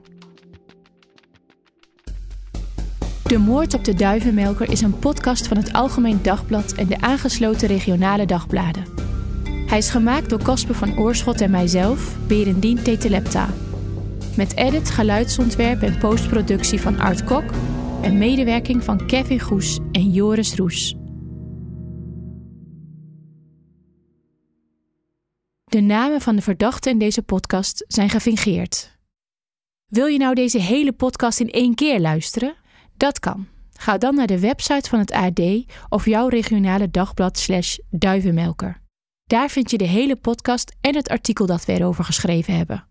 De 3.25 3.39
Moord 3.39 3.75
op 3.75 3.85
de 3.85 3.95
Duivenmelker 3.95 4.71
is 4.71 4.81
een 4.81 4.99
podcast 4.99 5.47
van 5.47 5.57
het 5.57 5.73
Algemeen 5.73 6.23
Dagblad 6.23 6.73
en 6.73 6.87
de 6.87 7.01
aangesloten 7.01 7.69
regionale 7.69 8.27
dagbladen. 8.27 8.85
Hij 9.67 9.79
is 9.79 9.91
gemaakt 9.91 10.31
door 10.31 10.43
Casper 10.43 10.75
van 10.75 10.99
Oorschot 10.99 11.41
en 11.41 11.51
mijzelf, 11.51 12.17
Berendien 12.27 12.83
Tetelepta. 12.83 13.49
Met 14.37 14.57
edit, 14.57 14.91
geluidsontwerp 14.91 15.83
en 15.83 15.99
postproductie 15.99 16.81
van 16.81 17.01
Art 17.01 17.25
Kok 17.25 17.45
en 18.01 18.19
medewerking 18.19 18.85
van 18.85 19.07
Kevin 19.07 19.41
Goes 19.41 19.79
en 19.93 20.11
Joris 20.11 20.55
Roes. 20.55 20.97
De 25.73 25.81
namen 25.81 26.21
van 26.21 26.37
de 26.37 26.43
verdachten 26.43 26.93
in 26.93 26.99
deze 26.99 27.23
podcast 27.23 27.85
zijn 27.89 28.09
gefingeerd. 28.09 28.99
Wil 29.87 30.07
je 30.07 30.19
nou 30.19 30.35
deze 30.35 30.59
hele 30.59 30.93
podcast 30.93 31.41
in 31.41 31.51
één 31.51 31.75
keer 31.75 32.01
luisteren? 32.01 32.55
Dat 32.97 33.19
kan. 33.19 33.47
Ga 33.73 33.99
dan 33.99 34.15
naar 34.15 34.27
de 34.27 34.41
website 34.41 34.89
van 34.89 34.99
het 34.99 35.13
AD 35.13 35.41
of 35.89 36.07
jouw 36.07 36.29
regionale 36.29 36.91
dagblad 36.91 37.39
slash 37.39 37.79
duivenmelker. 37.91 38.81
Daar 39.25 39.49
vind 39.49 39.71
je 39.71 39.79
de 39.79 39.85
hele 39.85 40.17
podcast 40.17 40.77
en 40.81 40.95
het 40.95 41.09
artikel 41.09 41.47
dat 41.47 41.65
we 41.65 41.73
erover 41.73 42.05
geschreven 42.05 42.57
hebben. 42.57 42.87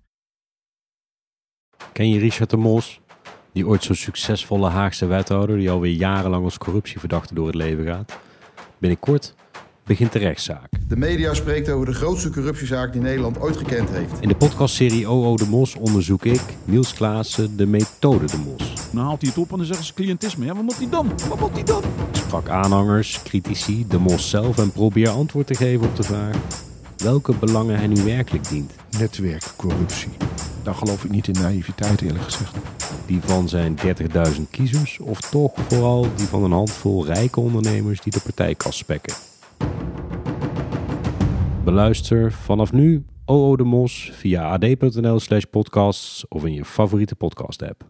Ken 1.94 2.10
je 2.10 2.20
Richard 2.20 2.50
de 2.50 2.58
Mos? 2.58 3.00
Die 3.54 3.67
ooit 3.67 3.84
zo'n 3.84 3.96
succesvolle 3.96 4.70
Haagse 4.70 5.06
wethouder 5.06 5.58
die 5.58 5.70
alweer 5.70 5.94
jarenlang 5.94 6.44
als 6.44 6.58
corruptieverdachte 6.58 7.34
door 7.34 7.48
het 7.48 7.56
leven 7.56 7.86
gaat? 7.86 8.20
Binnenkort 8.78 9.36
begint 9.84 10.12
de 10.12 10.20
rechtszaak. 10.20 10.70
De 10.88 10.98
media 10.98 11.34
spreekt 11.34 11.70
over 11.70 11.86
de 11.86 11.94
grootste 11.94 12.30
corruptiezaak 12.30 12.94
die 12.94 13.02
Nederland 13.02 13.39
ooit 13.39 13.58
gekend 13.58 13.89
heeft. 13.89 14.13
In 14.20 14.28
de 14.28 14.36
podcastserie 14.36 15.08
OO 15.08 15.36
de 15.36 15.48
Mos 15.48 15.76
onderzoek 15.76 16.26
ik, 16.26 16.41
Niels 16.65 16.94
Klaassen, 16.94 17.58
de 17.58 17.65
methode 17.65 18.26
de 18.26 18.38
Mos. 18.38 18.74
Dan 18.91 19.04
haalt 19.04 19.22
hij 19.22 19.30
het 19.30 19.39
op 19.39 19.52
en 19.52 19.58
dan 19.58 19.65
zeggen 19.65 19.86
ze 19.86 19.94
cliëntisme. 19.94 20.46
Ja, 20.46 20.54
wat 20.54 20.63
moet 20.63 20.78
hij 20.78 20.89
dan? 20.89 21.12
Wat 21.30 21.39
moet 21.39 21.54
hij 21.54 21.63
dan? 21.63 21.84
Ik 21.84 22.15
sprak 22.15 22.50
aanhangers, 22.50 23.22
critici, 23.24 23.86
de 23.88 23.98
Mos 23.98 24.30
zelf 24.30 24.58
en 24.58 24.72
probeer 24.72 25.10
antwoord 25.10 25.48
te 25.48 25.56
geven 25.56 25.88
op 25.88 25.96
de 25.96 26.04
vraag 26.04 26.36
welke 27.02 27.34
belangen 27.34 27.78
hij 27.78 27.88
nu 27.88 28.04
werkelijk 28.04 28.50
dient. 28.50 28.72
Netwerkcorruptie. 29.00 30.10
Daar 30.63 30.76
geloof 30.76 31.04
ik 31.04 31.12
niet 31.12 31.28
in 31.28 31.41
naïviteit 31.41 32.02
eerlijk 32.02 32.24
gezegd. 32.24 32.56
Die 33.06 33.20
van 33.22 33.50
zijn 33.50 33.78
30.000 34.36 34.41
kiezers 34.50 35.00
of 35.00 35.20
toch 35.20 35.52
vooral 35.67 36.08
die 36.15 36.28
van 36.28 36.44
een 36.44 36.52
handvol 36.52 37.06
rijke 37.06 37.39
ondernemers 37.39 38.02
die 38.02 38.12
de 38.12 38.20
partijkas 38.20 38.78
spekken. 38.78 39.31
Beluister 41.63 42.32
vanaf 42.32 42.71
nu 42.71 43.06
OO 43.26 43.56
de 43.56 43.63
Mos 43.63 44.12
via 44.13 44.43
ad.nl 44.43 45.19
slash 45.19 45.43
podcasts 45.43 46.28
of 46.28 46.45
in 46.45 46.54
je 46.54 46.65
favoriete 46.65 47.15
podcast 47.15 47.63
app. 47.63 47.84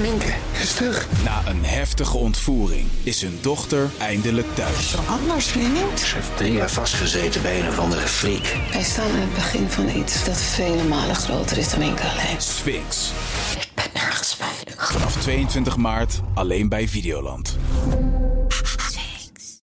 Minke 0.00 0.34
is 0.60 0.74
terug. 0.74 1.08
Na 1.24 1.42
een 1.48 1.64
heftige 1.64 2.16
ontvoering 2.16 2.86
is 3.02 3.22
hun 3.22 3.38
dochter 3.42 3.90
eindelijk 3.98 4.54
thuis. 4.54 4.96
Anders, 5.08 5.46
vriend. 5.46 6.00
Ze 6.00 6.14
heeft 6.14 6.36
drie 6.36 6.52
jaar 6.52 6.70
vastgezeten 6.70 7.42
bij 7.42 7.60
een 7.60 7.68
of 7.68 7.78
andere 7.78 8.06
freak. 8.06 8.56
Wij 8.72 8.82
staan 8.82 9.10
aan 9.10 9.20
het 9.20 9.34
begin 9.34 9.68
van 9.68 9.88
iets 9.88 10.24
dat 10.24 10.40
vele 10.40 10.84
malen 10.84 11.16
groter 11.16 11.58
is 11.58 11.70
dan 11.70 11.78
Minke 11.78 12.02
alleen. 12.02 12.40
Sphinx. 12.40 13.12
Ik 13.60 13.68
ben 13.74 13.90
nergens 13.94 14.34
veilig. 14.34 14.55
Vanaf 14.92 15.16
22 15.16 15.76
maart 15.76 16.20
alleen 16.34 16.68
bij 16.68 16.88
Videoland. 16.88 17.56